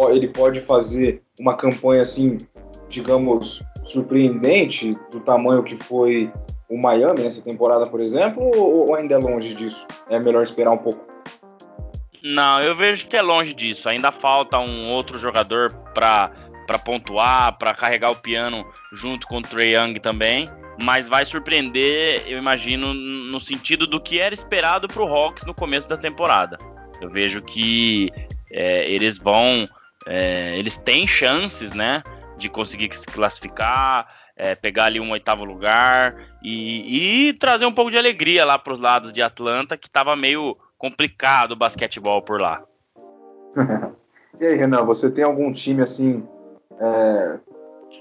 [0.09, 2.37] Ele pode fazer uma campanha assim,
[2.87, 6.31] digamos, surpreendente do tamanho que foi
[6.69, 9.85] o Miami nessa temporada, por exemplo, ou, ainda é longe disso?
[10.09, 11.10] É melhor esperar um pouco?
[12.23, 13.89] Não, eu vejo que é longe disso.
[13.89, 16.31] Ainda falta um outro jogador para
[16.85, 20.47] pontuar, para carregar o piano junto com o Trey Young também.
[20.81, 25.53] Mas vai surpreender, eu imagino, no sentido do que era esperado para o Hawks no
[25.53, 26.57] começo da temporada.
[27.01, 28.09] Eu vejo que
[28.51, 29.65] é, eles vão
[30.07, 32.01] é, eles têm chances, né,
[32.37, 37.91] de conseguir se classificar, é, pegar ali um oitavo lugar e, e trazer um pouco
[37.91, 42.41] de alegria lá para os lados de Atlanta, que estava meio complicado o basquetebol por
[42.41, 42.63] lá.
[44.39, 46.27] e aí, Renan, você tem algum time assim,
[46.79, 47.37] é,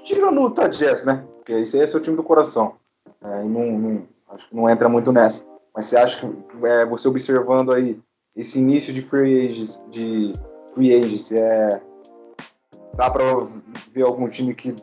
[0.03, 1.23] tirando o Utah Jazz, né?
[1.37, 2.77] Porque esse, é o time do coração.
[3.23, 5.45] É, não, não, acho que não entra muito nessa.
[5.75, 8.01] Mas você acha que é, você observando aí
[8.35, 10.33] esse início de free agents, de
[10.73, 11.83] free agency, é,
[12.95, 13.25] dá para
[13.93, 14.75] ver algum time que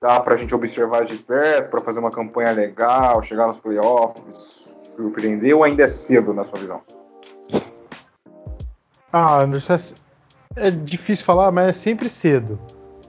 [0.00, 4.94] dá para a gente observar de perto, para fazer uma campanha legal, chegar nos playoffs,
[4.94, 6.80] surpreender ou ainda é cedo na sua visão?
[9.12, 9.74] Ah, Anderson,
[10.56, 12.58] é, é difícil falar, mas é sempre cedo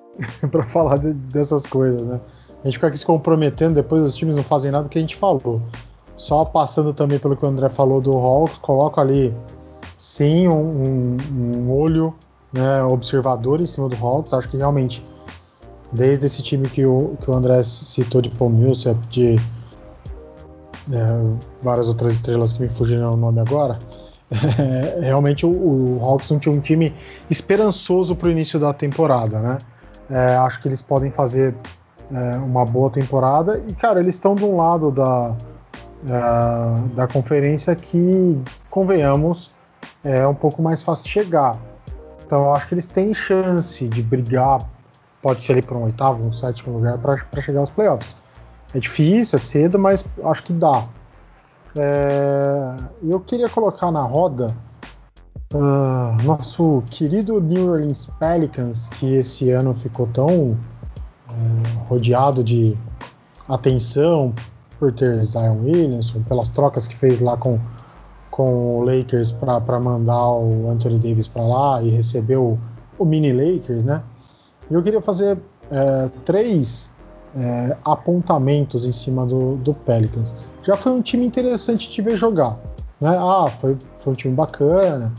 [0.51, 2.19] para falar de, dessas coisas, né?
[2.63, 5.15] A gente fica aqui se comprometendo, depois os times não fazem nada que a gente
[5.15, 5.61] falou.
[6.15, 9.33] Só passando também pelo que o André falou do Hawks, coloco ali
[9.97, 11.17] sim um, um,
[11.57, 12.13] um olho
[12.53, 14.33] né, observador em cima do Hawks.
[14.33, 15.03] Acho que realmente
[15.91, 19.35] desde esse time que o, que o André citou de Paul Millsap, de
[20.91, 23.77] é, várias outras estrelas que me fugiram o nome agora,
[24.59, 26.93] é, realmente o, o, Hawks não tinha um time
[27.29, 29.57] esperançoso para o início da temporada, né?
[30.09, 31.55] É, acho que eles podem fazer
[32.11, 35.35] é, uma boa temporada e, cara, eles estão de um lado da,
[36.09, 38.37] é, da conferência que,
[38.69, 39.49] convenhamos,
[40.03, 41.55] é um pouco mais fácil de chegar.
[42.25, 44.59] Então, eu acho que eles têm chance de brigar
[45.23, 48.13] pode ser ali para um oitavo, um sétimo lugar para chegar aos playoffs.
[48.75, 50.85] É difícil, é cedo, mas acho que dá.
[51.77, 54.47] É, eu queria colocar na roda
[55.53, 60.57] uh, nosso querido New Orleans Pelicans, que esse ano ficou tão uh,
[61.87, 62.77] rodeado de
[63.49, 64.33] atenção
[64.77, 67.59] por ter Zion Williamson, pelas trocas que fez lá com,
[68.29, 72.57] com o Lakers para mandar o Anthony Davis para lá e receber o,
[72.99, 74.01] mini Lakers, né?
[74.69, 75.37] E eu queria fazer
[75.69, 76.92] é, três
[77.35, 80.35] é, apontamentos em cima do, do, Pelicans.
[80.63, 82.57] Já foi um time interessante de ver jogar.
[83.01, 83.15] Né?
[83.17, 85.11] Ah, foi, foi um time bacana,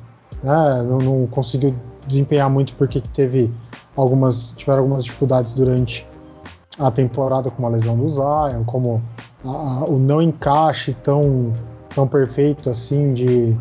[0.42, 0.82] né?
[0.82, 1.74] não, não conseguiu
[2.06, 3.52] desempenhar muito porque teve
[3.96, 6.06] algumas, tiveram algumas dificuldades durante
[6.78, 9.02] a temporada com a lesão do Zion, como
[9.44, 11.52] a, a, o não encaixe tão,
[11.94, 13.56] tão perfeito assim de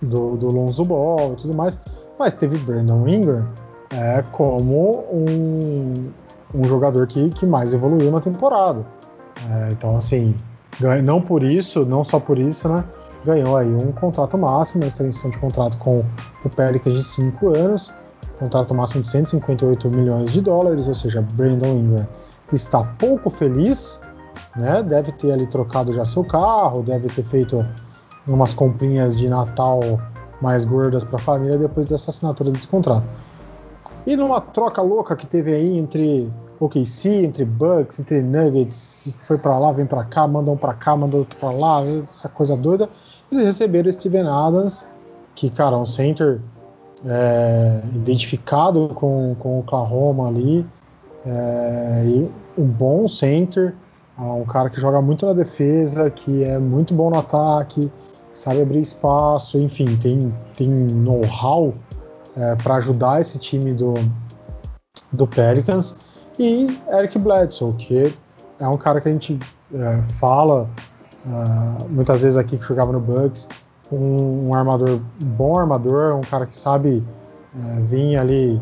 [0.00, 1.78] do, do Lonzo Ball e tudo mais,
[2.18, 3.46] mas teve Brandon Ingram
[3.92, 6.10] é, como um,
[6.54, 8.84] um jogador que, que mais evoluiu na temporada.
[9.50, 10.34] É, então, assim,
[11.04, 12.84] não por isso, não só por isso, né?
[13.24, 16.04] Ganhou aí um contrato máximo, uma extensão de contrato com
[16.44, 17.94] o Pelicans de 5 anos,
[18.38, 22.06] contrato máximo de 158 milhões de dólares, ou seja, Brandon Ingram
[22.52, 24.00] está pouco feliz,
[24.56, 24.82] né?
[24.82, 27.64] Deve ter ali trocado já seu carro, deve ter feito
[28.26, 29.80] umas comprinhas de Natal
[30.40, 33.06] mais gordas para a família depois dessa assinatura desse contrato.
[34.06, 39.58] E numa troca louca que teve aí entre OKC, entre Bucks, entre Nuggets, foi para
[39.58, 42.88] lá, vem para cá, manda um para cá, manda outro para lá, essa coisa doida,
[43.30, 44.86] eles receberam Steven Adams,
[45.34, 46.40] que, cara, é um center
[47.04, 50.66] é, identificado com, com o Oklahoma ali,
[51.24, 53.74] é, e um bom center,
[54.18, 57.90] é um cara que joga muito na defesa, que é muito bom no ataque,
[58.34, 60.18] sabe abrir espaço, enfim, tem,
[60.56, 61.74] tem know-how
[62.36, 63.94] é, para ajudar esse time do,
[65.12, 65.96] do Pelicans.
[66.38, 68.14] E Eric Bledsoe, que
[68.58, 69.38] é um cara que a gente
[69.74, 70.68] é, fala
[71.26, 73.48] uh, muitas vezes aqui que jogava no Bucks,
[73.90, 77.02] um, um armador, um bom armador, um cara que sabe
[77.54, 78.60] é, vir ali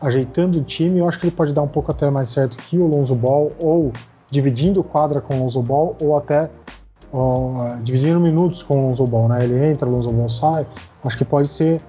[0.00, 0.98] ajeitando o time.
[0.98, 3.52] Eu acho que ele pode dar um pouco até mais certo que o Lonzo Ball,
[3.62, 3.92] ou
[4.30, 6.50] dividindo quadra com o Lonzo Ball, ou até
[7.12, 9.28] uh, dividindo minutos com o Lonzo Ball.
[9.28, 9.44] Né?
[9.44, 10.66] Ele entra, o Lonzo Ball sai.
[11.04, 11.80] Acho que pode ser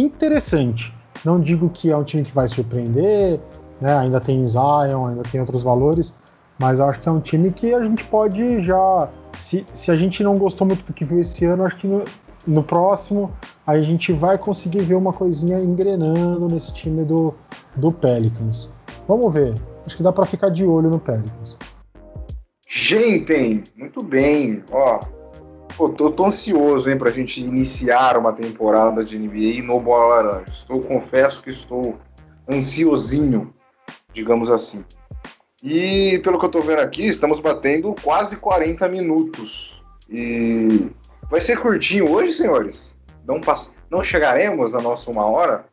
[0.00, 0.94] interessante.
[1.24, 3.40] Não digo que é um time que vai surpreender,
[3.80, 3.96] né?
[3.96, 6.14] ainda tem Zion, ainda tem outros valores,
[6.58, 9.08] mas acho que é um time que a gente pode já.
[9.36, 12.02] Se, se a gente não gostou muito do que viu esse ano, acho que no,
[12.46, 13.30] no próximo
[13.66, 17.34] a gente vai conseguir ver uma coisinha engrenando nesse time do,
[17.76, 18.70] do Pelicans.
[19.06, 19.54] Vamos ver.
[19.86, 21.56] Acho que dá para ficar de olho no Pelicans.
[22.68, 24.62] Gente, muito bem.
[24.72, 25.00] Ó,
[25.78, 30.50] Pô, tô, tô ansioso, hein, pra gente iniciar uma temporada de NBA no Bola Laranja.
[30.50, 31.96] Estou, confesso que estou
[32.52, 33.54] ansiosinho,
[34.12, 34.84] digamos assim.
[35.62, 39.80] E pelo que eu tô vendo aqui, estamos batendo quase 40 minutos.
[40.10, 40.90] E
[41.30, 42.98] vai ser curtinho hoje, senhores?
[43.24, 43.76] Não, pass...
[43.88, 45.64] Não chegaremos na nossa uma hora?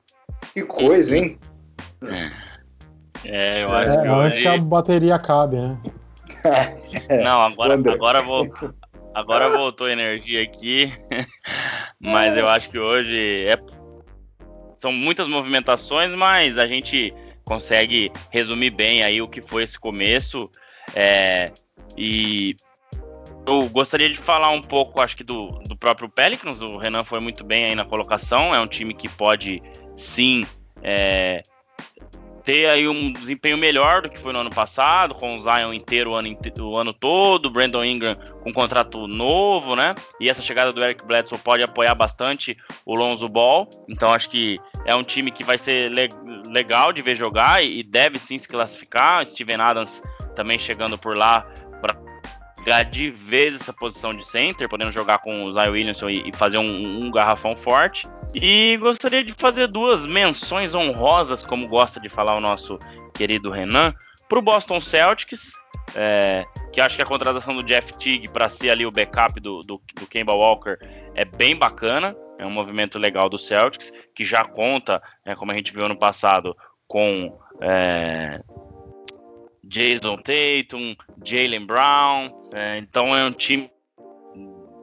[0.53, 1.39] Que coisa, hein?
[3.23, 4.07] É, eu acho é, que.
[4.07, 5.79] Antes que a bateria acabe, né?
[7.23, 8.47] Não, agora, agora vou.
[9.15, 10.91] Agora voltou a energia aqui,
[11.97, 13.55] mas eu acho que hoje é
[14.75, 17.13] são muitas movimentações, mas a gente
[17.45, 20.49] consegue resumir bem aí o que foi esse começo.
[20.93, 21.53] É,
[21.97, 22.57] e
[23.47, 26.61] eu gostaria de falar um pouco, acho que do, do próprio Pelicans.
[26.61, 28.53] O Renan foi muito bem aí na colocação.
[28.53, 29.63] É um time que pode
[29.95, 30.43] sim
[30.83, 31.41] é,
[32.45, 36.11] ter aí um desempenho melhor do que foi no ano passado, com o Zion inteiro
[36.11, 39.95] o ano, o ano todo, Brandon Ingram com um contrato novo, né?
[40.21, 43.67] E essa chegada do Eric Bledsoe pode apoiar bastante o Lonzo Ball.
[43.89, 46.07] Então acho que é um time que vai ser le
[46.47, 49.25] legal de ver jogar e, e deve sim se classificar.
[49.25, 50.03] Steven Adams
[50.35, 51.47] também chegando por lá
[52.65, 56.31] para pegar de vez essa posição de center, podendo jogar com o Zion Williamson e,
[56.33, 58.07] fazer um, um garrafão forte.
[58.33, 62.79] E gostaria de fazer duas menções honrosas, como gosta de falar o nosso
[63.13, 63.93] querido Renan,
[64.27, 65.53] para o Boston Celtics,
[65.95, 66.43] é,
[66.73, 69.79] que acho que a contratação do Jeff Teague para ser ali o backup do, do,
[69.95, 70.77] do Kemba Walker
[71.13, 75.55] é bem bacana, é um movimento legal do Celtics, que já conta, né, como a
[75.55, 76.57] gente viu ano passado,
[76.87, 78.41] com é,
[79.75, 83.69] Jason Tatum, Jalen Brown, é, então é um time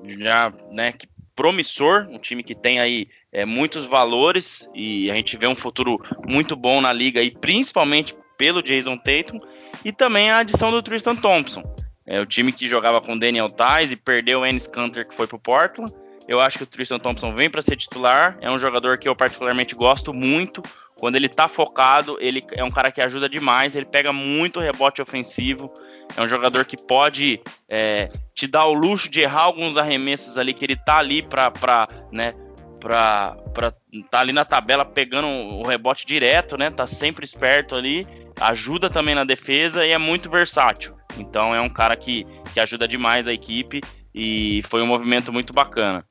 [0.04, 5.34] já, né, que promissor, um time que tem aí é, muitos valores e a gente
[5.38, 9.38] vê um futuro muito bom na liga e principalmente pelo Jason Tatum
[9.82, 11.62] e também a adição do Tristan Thompson.
[12.04, 15.26] É o time que jogava com Daniel Tais e perdeu o Ennis Canter que foi
[15.26, 15.90] pro Portland.
[16.28, 18.36] Eu acho que o Tristan Thompson vem para ser titular.
[18.40, 20.62] É um jogador que eu particularmente gosto muito.
[20.98, 23.74] Quando ele tá focado, ele é um cara que ajuda demais.
[23.74, 25.72] Ele pega muito rebote ofensivo.
[26.16, 30.52] É um jogador que pode é, te dar o luxo de errar alguns arremessos ali,
[30.52, 32.34] que ele tá ali para né,
[32.82, 33.72] pra estar
[34.10, 36.70] tá ali na tabela pegando o rebote direto, né?
[36.70, 38.04] Tá sempre esperto ali,
[38.40, 40.96] ajuda também na defesa e é muito versátil.
[41.16, 43.80] Então é um cara que, que ajuda demais a equipe
[44.14, 46.04] e foi um movimento muito bacana.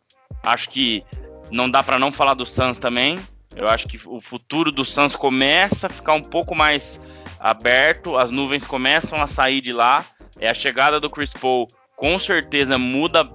[0.44, 1.04] Acho que
[1.52, 3.18] não dá para não falar do Suns também.
[3.56, 7.02] Eu acho que o futuro do Suns começa a ficar um pouco mais
[7.40, 10.06] aberto, as nuvens começam a sair de lá.
[10.40, 13.30] É a chegada do Chris Paul, com certeza muda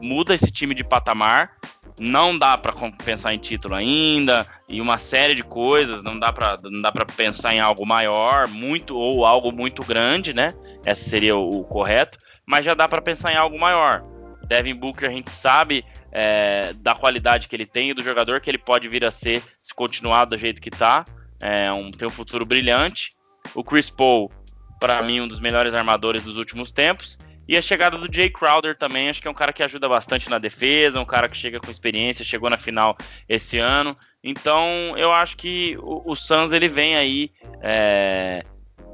[0.00, 1.52] muda esse time de patamar
[2.00, 2.72] não dá para
[3.04, 7.04] pensar em título ainda e uma série de coisas, não dá para não dá para
[7.04, 10.52] pensar em algo maior, muito ou algo muito grande, né?
[10.86, 14.02] Esse seria o, o correto, mas já dá para pensar em algo maior.
[14.46, 18.50] Devin Booker a gente sabe é, da qualidade que ele tem e do jogador que
[18.50, 21.04] ele pode vir a ser se continuar do jeito que tá.
[21.42, 23.10] É um, tem um futuro brilhante.
[23.54, 24.30] O Chris Paul,
[24.78, 27.18] para mim, um dos melhores armadores dos últimos tempos.
[27.48, 30.30] E a chegada do Jay Crowder também, acho que é um cara que ajuda bastante
[30.30, 32.96] na defesa, um cara que chega com experiência, chegou na final
[33.28, 33.96] esse ano.
[34.22, 38.44] Então, eu acho que o, o Suns ele vem aí é,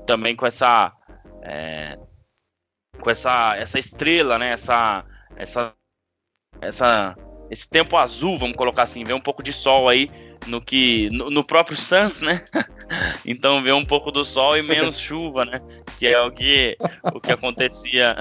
[0.06, 0.90] também com essa
[1.42, 1.98] é,
[2.98, 4.52] com essa essa estrela, né?
[4.52, 5.04] Essa
[5.36, 5.74] essa
[6.60, 7.16] essa
[7.50, 10.08] esse tempo azul, vamos colocar assim, vem um pouco de sol aí
[10.46, 12.42] no que no, no próprio Suns, né?
[13.24, 15.60] então vê um pouco do sol e menos chuva, né?
[15.98, 16.76] Que é o que
[17.14, 18.16] o que acontecia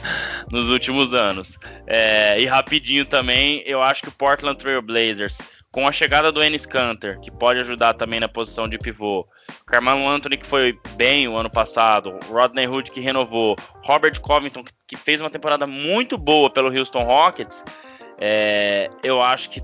[0.50, 1.58] nos últimos anos.
[1.86, 5.38] É, e rapidinho também, eu acho que o Portland Trail Blazers
[5.72, 9.26] com a chegada do Ennis Canter, que pode ajudar também na posição de pivô,
[9.70, 13.54] Carmelo Anthony, que foi bem o ano passado, Rodney Hood, que renovou,
[13.84, 17.64] Robert Covington, que fez uma temporada muito boa pelo Houston Rockets,
[18.20, 19.62] é, eu acho que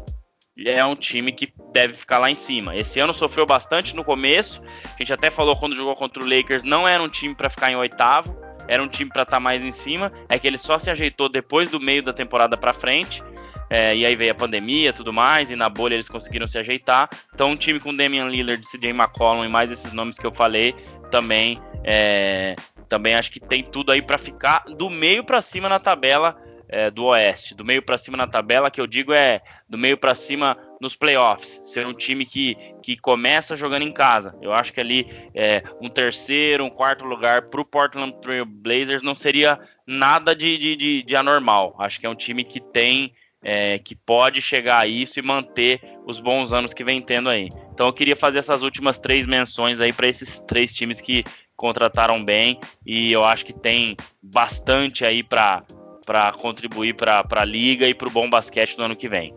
[0.65, 2.75] é um time que deve ficar lá em cima.
[2.75, 4.63] Esse ano sofreu bastante no começo.
[4.87, 7.71] A gente até falou quando jogou contra o Lakers, não era um time para ficar
[7.71, 8.35] em oitavo,
[8.67, 10.11] era um time para estar tá mais em cima.
[10.31, 13.23] É que ele só se ajeitou depois do meio da temporada para frente.
[13.69, 17.09] É, e aí veio a pandemia tudo mais, e na bolha eles conseguiram se ajeitar.
[17.35, 20.75] Então, um time com Damian Lillard, CJ McCollum e mais esses nomes que eu falei,
[21.11, 22.55] também, é,
[22.89, 26.37] também acho que tem tudo aí para ficar do meio para cima na tabela
[26.69, 29.97] é, do Oeste, do meio para cima na tabela, que eu digo é do meio
[29.97, 34.35] para cima nos playoffs, ser um time que, que começa jogando em casa.
[34.43, 39.03] Eu acho que ali é, um terceiro, um quarto lugar para o Portland Trail Blazers
[39.03, 41.75] não seria nada de, de, de, de, anormal.
[41.79, 43.13] Acho que é um time que tem,
[43.49, 47.49] é, que pode chegar a isso e manter os bons anos que vem tendo aí.
[47.73, 51.23] Então eu queria fazer essas últimas três menções aí para esses três times que
[51.55, 55.63] contrataram bem e eu acho que tem bastante aí para
[56.05, 59.35] para contribuir para a liga e para o bom basquete no ano que vem.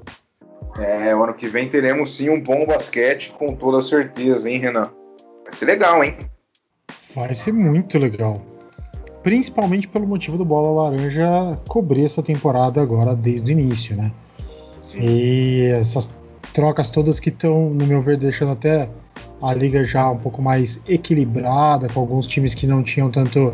[0.79, 4.91] É, o ano que vem teremos sim um bom basquete com toda certeza, hein, Renan?
[5.43, 6.15] Vai ser legal, hein?
[7.15, 8.43] Vai ser muito legal.
[9.23, 14.11] Principalmente pelo motivo do Bola Laranja cobrir essa temporada agora desde o início, né?
[14.81, 15.01] Sim.
[15.01, 16.15] E essas
[16.53, 18.89] trocas todas que estão, no meu ver, deixando até
[19.41, 23.53] a liga já um pouco mais equilibrada, com alguns times que não tinham tanto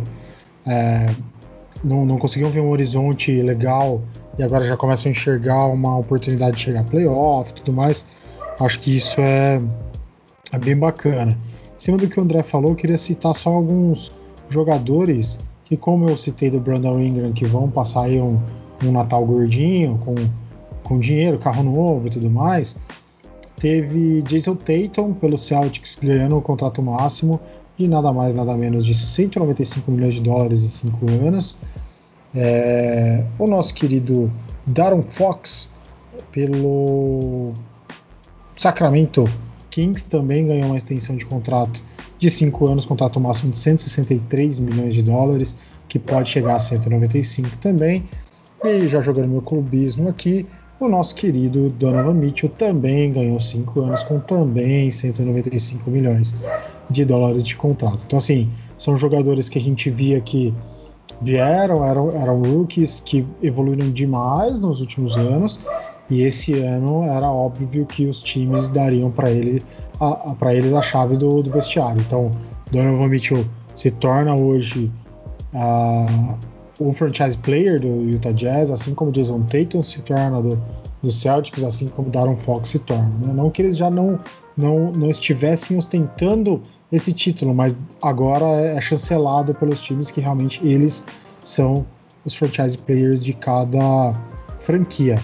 [0.65, 1.07] é,
[1.83, 4.01] não, não conseguiam ver um horizonte legal
[4.37, 8.05] e agora já começam a enxergar uma oportunidade de chegar a playoff e tudo mais.
[8.59, 9.59] Acho que isso é,
[10.51, 11.31] é bem bacana.
[11.31, 14.11] Em cima do que o André falou, eu queria citar só alguns
[14.49, 18.39] jogadores que, como eu citei do Brandon Ingram, que vão passar aí um,
[18.83, 20.15] um Natal gordinho, com,
[20.83, 22.77] com dinheiro, carro novo e tudo mais.
[23.57, 27.39] Teve Jason Tatum pelo Celtics ganhando o contrato máximo
[27.77, 31.57] de nada mais nada menos de 195 milhões de dólares em 5 anos.
[32.33, 34.31] É, o nosso querido
[34.67, 35.69] Darren Fox
[36.31, 37.53] pelo
[38.55, 39.23] Sacramento
[39.69, 41.81] Kings também ganhou uma extensão de contrato
[42.25, 45.55] de 5 anos, contrato máximo de 163 milhões de dólares,
[45.87, 48.03] que pode chegar a 195 também.
[48.63, 50.45] E já jogando meu clubismo aqui,
[50.79, 56.35] o nosso querido Donovan Mitchell também ganhou 5 anos com também 195 milhões
[56.89, 58.03] de dólares de contrato.
[58.07, 60.51] Então, assim, são jogadores que a gente via que
[61.21, 65.59] vieram, eram, eram rookies que evoluíram demais nos últimos anos
[66.09, 69.61] e esse ano era óbvio que os times dariam para ele
[70.39, 72.01] para eles a chave do, do, vestiário.
[72.01, 72.29] Então,
[72.71, 74.91] Donovan Mitchell se torna hoje
[75.53, 76.37] uh,
[76.79, 80.61] o franchise player do Utah Jazz, assim como Jason Tatum se torna do,
[81.01, 83.11] do Celtics, assim como Darren Fox se torna.
[83.25, 83.33] Né?
[83.33, 84.19] Não que eles já não,
[84.57, 90.59] não, não estivessem ostentando esse título, mas agora é, é chancelado pelos times que realmente
[90.65, 91.03] eles
[91.43, 91.85] são
[92.25, 94.13] os franchise players de cada
[94.59, 95.15] franquia.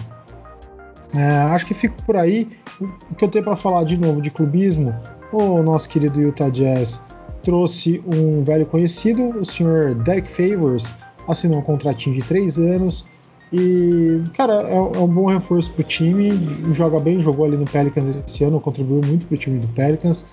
[1.14, 2.48] É, acho que fico por aí.
[2.80, 4.94] O que eu tenho para falar de novo de clubismo,
[5.32, 7.02] o nosso querido Utah Jazz
[7.42, 10.90] trouxe um velho conhecido, o senhor Derek Favors,
[11.28, 13.04] assinou um contratinho de três anos.
[13.52, 16.30] E, cara, é, é um bom reforço pro time.
[16.72, 20.24] Joga bem, jogou ali no Pelicans esse ano, contribuiu muito pro time do Pelicans.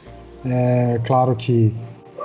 [0.45, 1.75] É, claro que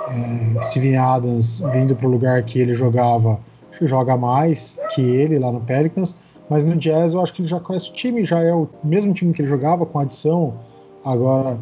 [0.07, 3.39] é, Steven Adams, vindo pro lugar que ele jogava,
[3.81, 6.15] joga mais que ele lá no Pelicans.
[6.49, 9.13] Mas no Jazz eu acho que ele já conhece o time, já é o mesmo
[9.13, 10.59] time que ele jogava, com a adição
[11.03, 11.57] agora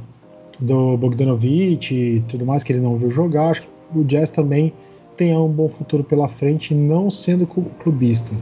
[0.59, 3.51] do Bogdanovich e tudo mais, que ele não viu jogar.
[3.51, 4.73] Acho que o Jazz também
[5.15, 8.33] tem um bom futuro pela frente, não sendo clubista.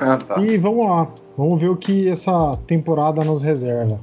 [0.00, 0.40] Ah, tá.
[0.40, 3.98] E vamos lá, vamos ver o que essa temporada nos reserva.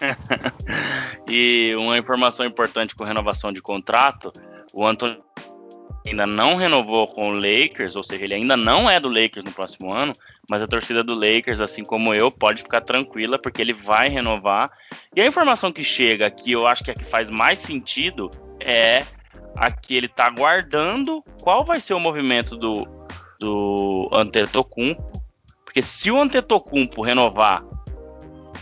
[1.30, 4.32] e uma informação importante com renovação de contrato:
[4.74, 5.18] o Anthony
[6.10, 9.52] ainda não renovou com o Lakers, ou seja, ele ainda não é do Lakers no
[9.52, 10.12] próximo ano,
[10.50, 14.70] mas a torcida do Lakers, assim como eu, pode ficar tranquila porque ele vai renovar.
[15.14, 18.30] E a informação que chega, que eu acho que é a que faz mais sentido,
[18.60, 19.04] é
[19.56, 22.86] a que ele está aguardando qual vai ser o movimento do,
[23.38, 25.22] do Antetokounmpo,
[25.64, 27.64] porque se o Antetokounmpo renovar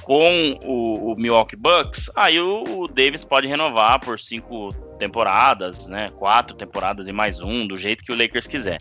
[0.03, 4.69] com o, o Milwaukee Bucks, aí o, o, Davis pode renovar por cinco
[5.01, 6.05] temporadas, né?
[6.17, 8.79] Quatro temporadas e mais um, do jeito que o Lakers quiser.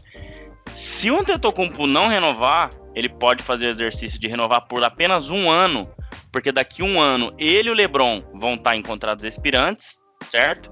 [0.72, 5.50] Se o Antetokounmpo não renovar, ele pode fazer o exercício de renovar por apenas um
[5.50, 5.90] ano,
[6.32, 10.00] porque daqui um ano ele e o LeBron vão estar em contratos expirantes,
[10.30, 10.72] certo?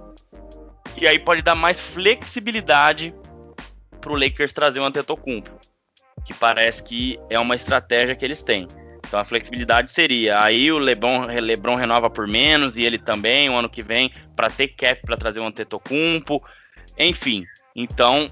[0.95, 3.15] E aí pode dar mais flexibilidade
[4.01, 5.57] para o Lakers trazer o Antetokounmpo,
[6.25, 8.67] que parece que é uma estratégia que eles têm.
[9.07, 13.55] Então a flexibilidade seria aí o LeBron, LeBron renova por menos e ele também o
[13.55, 16.43] ano que vem para ter cap para trazer um Antetokounmpo,
[16.97, 17.45] enfim.
[17.75, 18.29] Então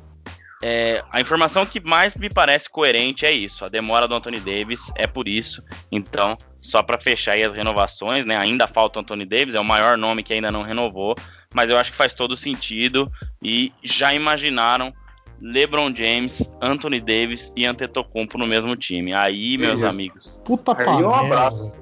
[0.61, 3.63] é, a informação que mais me parece coerente é isso.
[3.63, 5.63] A demora do Anthony Davis é por isso.
[5.91, 8.37] Então, só para fechar aí as renovações, né?
[8.37, 11.15] Ainda falta o Anthony Davis, é o maior nome que ainda não renovou,
[11.53, 13.11] mas eu acho que faz todo sentido
[13.43, 14.93] e já imaginaram
[15.41, 19.13] LeBron James, Anthony Davis e Antetokounmpo no mesmo time.
[19.13, 19.87] Aí, meus Isso.
[19.87, 20.41] amigos.
[20.43, 20.97] Puta panela.
[20.97, 21.73] Aí um abraço.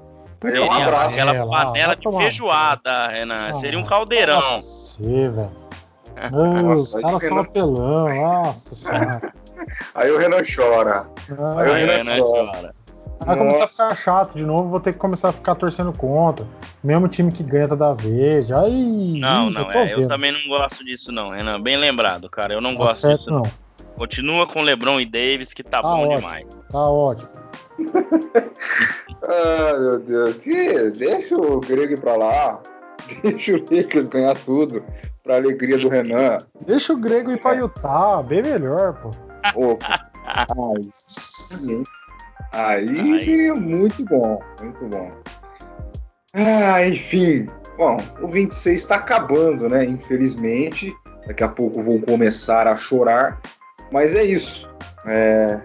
[0.44, 1.20] Aí um abraço.
[1.20, 3.50] Aquela panela de feijoada, Renan.
[3.52, 4.62] Ah, Seria um caldeirão.
[4.62, 5.64] Você, velho.
[6.32, 9.34] Nossa, os caras são apelão, nossa senhora.
[9.96, 11.08] Aí o Renan chora.
[11.32, 12.52] Ah, aí o Renan, Renan chora.
[12.52, 12.76] chora.
[13.26, 16.46] Vai começar a ficar chato de novo, vou ter que começar a ficar torcendo contra.
[16.84, 18.52] Mesmo time que ganha toda vez.
[18.52, 21.62] Aí, não, não, eu, é, eu também não gosto disso, não, Renan.
[21.62, 22.54] Bem lembrado, cara.
[22.54, 23.32] Eu não tá gosto certo, disso.
[23.32, 23.44] Não.
[23.96, 26.46] Continua com LeBron e Davis, que tá, tá bom ótimo, demais.
[26.72, 27.30] Tá ótimo.
[29.30, 30.38] Ai, meu Deus.
[30.38, 30.92] Que...
[30.92, 32.62] Deixa o Grego ir pra lá.
[33.24, 34.84] Deixa o Lakers ganhar tudo.
[35.24, 36.38] Pra alegria do Renan.
[36.66, 38.22] Deixa o Grego ir pra Utah.
[38.24, 39.10] Bem melhor, pô.
[39.56, 40.12] Opa.
[40.26, 41.84] Ai, sim.
[42.52, 45.12] Aí seria muito bom, muito bom.
[46.34, 47.48] Ah, enfim.
[47.78, 49.86] Bom, o 26 está acabando, né?
[49.86, 50.94] Infelizmente.
[51.28, 53.40] Daqui a pouco vou começar a chorar.
[53.92, 54.70] Mas é isso.
[55.08, 55.62] É...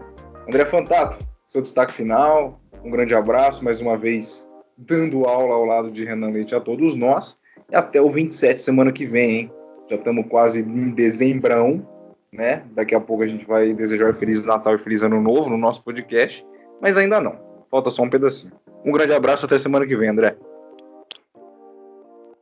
[0.46, 2.60] André Fantato, seu destaque final.
[2.84, 6.94] Um grande abraço, mais uma vez, dando aula ao lado de Renan Leite a todos
[6.94, 7.38] nós.
[7.70, 9.52] E até o 27, semana que vem, hein?
[9.90, 11.86] Já estamos quase em dezembrão,
[12.32, 12.62] né?
[12.72, 15.82] Daqui a pouco a gente vai desejar Feliz Natal e Feliz Ano Novo no nosso
[15.82, 16.46] podcast
[16.80, 17.36] mas ainda não.
[17.70, 18.52] Falta só um pedacinho.
[18.84, 20.36] Um grande abraço, até semana que vem, André.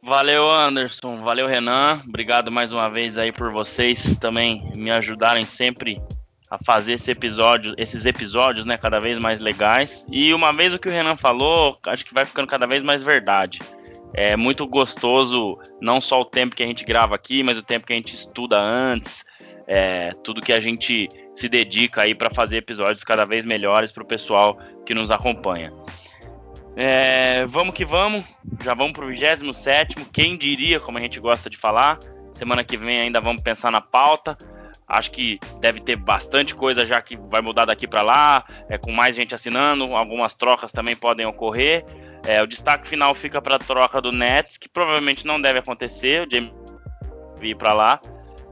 [0.06, 1.20] Valeu, Anderson.
[1.20, 2.00] Valeu, Renan.
[2.06, 6.00] Obrigado mais uma vez aí por vocês também me ajudarem sempre
[6.48, 10.06] a fazer esse episódio, esses episódios, né, cada vez mais legais.
[10.08, 13.02] E uma vez o que o Renan falou, acho que vai ficando cada vez mais
[13.02, 13.58] verdade.
[14.14, 17.84] É muito gostoso não só o tempo que a gente grava aqui, mas o tempo
[17.84, 19.24] que a gente estuda antes,
[19.66, 24.04] é, tudo que a gente se dedica aí para fazer episódios cada vez melhores para
[24.04, 25.72] o pessoal que nos acompanha.
[26.76, 28.22] É, vamos que vamos,
[28.62, 29.96] já vamos para o 27.
[30.12, 31.98] Quem diria, como a gente gosta de falar.
[32.30, 34.36] Semana que vem ainda vamos pensar na pauta.
[34.86, 38.92] Acho que deve ter bastante coisa já que vai mudar daqui para lá, é, com
[38.92, 41.84] mais gente assinando, algumas trocas também podem ocorrer.
[42.24, 46.26] É, o destaque final fica para a troca do Nets, que provavelmente não deve acontecer,
[46.26, 46.52] o James
[47.40, 48.00] vir para lá.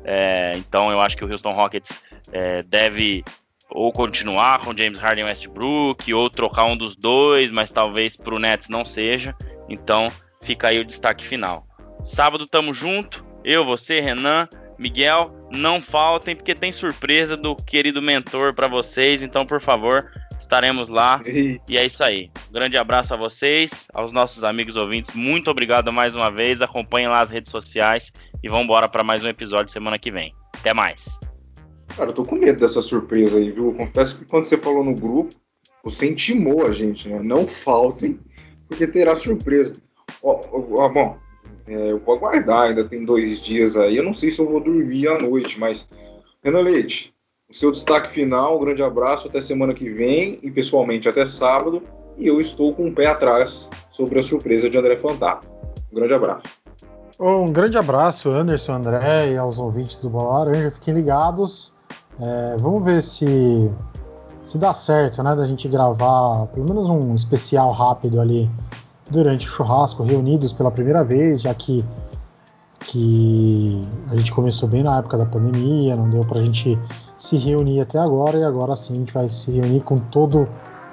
[0.02, 2.02] É, então eu acho que o Houston Rockets
[2.32, 3.22] é, deve
[3.70, 8.34] ou continuar com James Harden e Westbrook, ou trocar um dos dois, mas talvez para
[8.34, 9.34] o Nets não seja.
[9.68, 10.12] Então
[10.42, 11.66] fica aí o destaque final.
[12.04, 14.48] Sábado tamo junto, eu, você, Renan,
[14.78, 19.22] Miguel, não faltem, porque tem surpresa do querido mentor para vocês.
[19.22, 21.22] Então, por favor, estaremos lá.
[21.68, 22.30] E é isso aí.
[22.48, 25.12] Um grande abraço a vocês, aos nossos amigos ouvintes.
[25.14, 26.60] Muito obrigado mais uma vez.
[26.60, 28.12] Acompanhem lá as redes sociais
[28.42, 30.34] e vamos embora para mais um episódio semana que vem.
[30.56, 31.18] Até mais.
[31.96, 33.72] Cara, eu tô com medo dessa surpresa aí, viu?
[33.74, 35.34] confesso que quando você falou no grupo,
[35.82, 37.20] você intimou a gente, né?
[37.22, 38.18] Não faltem,
[38.68, 39.74] porque terá surpresa.
[40.22, 40.40] Ó,
[40.78, 41.16] ó, bom,
[41.66, 43.96] é, eu vou aguardar, ainda tem dois dias aí.
[43.96, 45.88] Eu não sei se eu vou dormir à noite, mas.
[46.42, 47.14] Renan Leite,
[47.48, 51.82] o seu destaque final, um grande abraço, até semana que vem e pessoalmente até sábado.
[52.18, 55.48] E eu estou com o um pé atrás sobre a surpresa de André Fantato.
[55.90, 56.42] Um grande abraço.
[57.18, 60.70] Um grande abraço, Anderson, André e aos ouvintes do Bola Laranja.
[60.72, 61.72] Fiquem ligados.
[62.20, 63.70] É, vamos ver se
[64.44, 68.48] se dá certo, né, da gente gravar pelo menos um especial rápido ali
[69.10, 71.82] durante o churrasco, reunidos pela primeira vez, já que,
[72.80, 76.78] que a gente começou bem na época da pandemia, não deu para a gente
[77.16, 80.46] se reunir até agora, e agora sim a gente vai se reunir com todo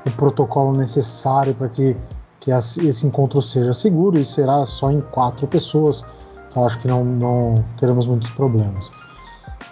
[0.07, 1.95] o protocolo necessário para que,
[2.39, 6.05] que esse encontro seja seguro e será só em quatro pessoas,
[6.49, 8.89] então acho que não, não teremos muitos problemas.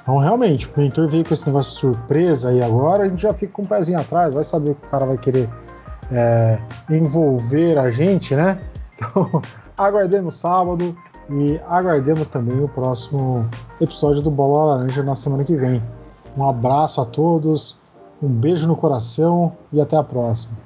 [0.10, 3.32] Então, realmente, o mentor veio com esse negócio de surpresa e agora a gente já
[3.32, 5.48] fica com o um pezinho atrás, vai saber o que o cara vai querer
[6.12, 6.58] é,
[6.90, 8.60] envolver a gente, né?
[8.96, 9.42] Então,
[9.78, 10.98] aguardemos sábado
[11.30, 13.48] e aguardemos também o próximo
[13.80, 15.82] episódio do Bola Laranja na semana que vem.
[16.36, 17.78] Um abraço a todos,
[18.22, 20.58] um beijo no coração e até a próxima.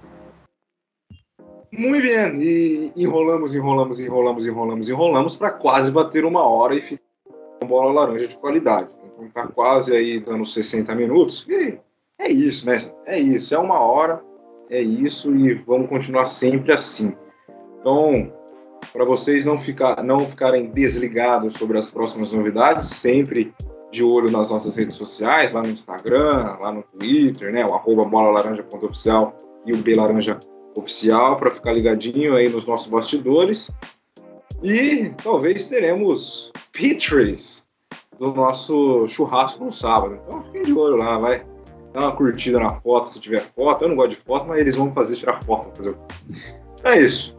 [1.69, 7.03] Muito bem, e enrolamos, enrolamos, enrolamos, enrolamos, enrolamos para quase bater uma hora e ficar
[7.59, 9.02] com bola laranja de qualidade.
[9.14, 11.45] Então tá quase aí dando 60 minutos.
[11.47, 11.80] E
[12.20, 12.91] é isso, né?
[13.05, 14.22] É isso, é uma hora
[14.70, 17.14] é isso e vamos continuar sempre assim.
[17.80, 18.34] Então,
[18.91, 23.53] para vocês não, ficar, não ficarem desligados sobre as próximas novidades, sempre
[23.91, 27.66] de olho nas nossas redes sociais, lá no Instagram, lá no Twitter, né?
[27.66, 29.36] O arroba bolalaranja.oficial
[29.66, 30.39] e o Belaranja
[30.76, 33.72] Oficial, para ficar ligadinho aí nos nossos bastidores.
[34.64, 37.62] E talvez teremos pictures
[38.20, 40.20] do nosso churrasco no sábado.
[40.26, 41.45] Então fiquem de olho lá, vai
[41.93, 43.84] dá uma curtida na foto se tiver foto.
[43.84, 45.72] Eu não gosto de foto, mas eles vão fazer tirar foto.
[45.78, 45.95] Fazer...
[46.84, 47.38] É isso.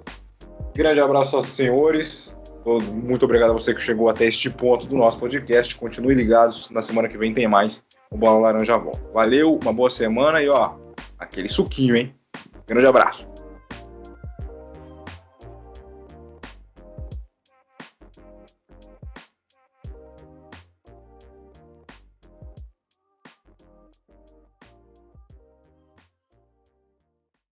[0.75, 2.37] Grande abraço aos senhores.
[2.65, 5.77] Muito obrigado a você que chegou até este ponto do nosso podcast.
[5.77, 6.71] Continue ligados.
[6.71, 7.85] Na semana que vem tem mais.
[8.11, 9.03] O Bola Laranja volta.
[9.13, 10.75] Valeu, uma boa semana e ó,
[11.19, 12.15] aquele suquinho, hein?
[12.67, 13.34] Grande abraço.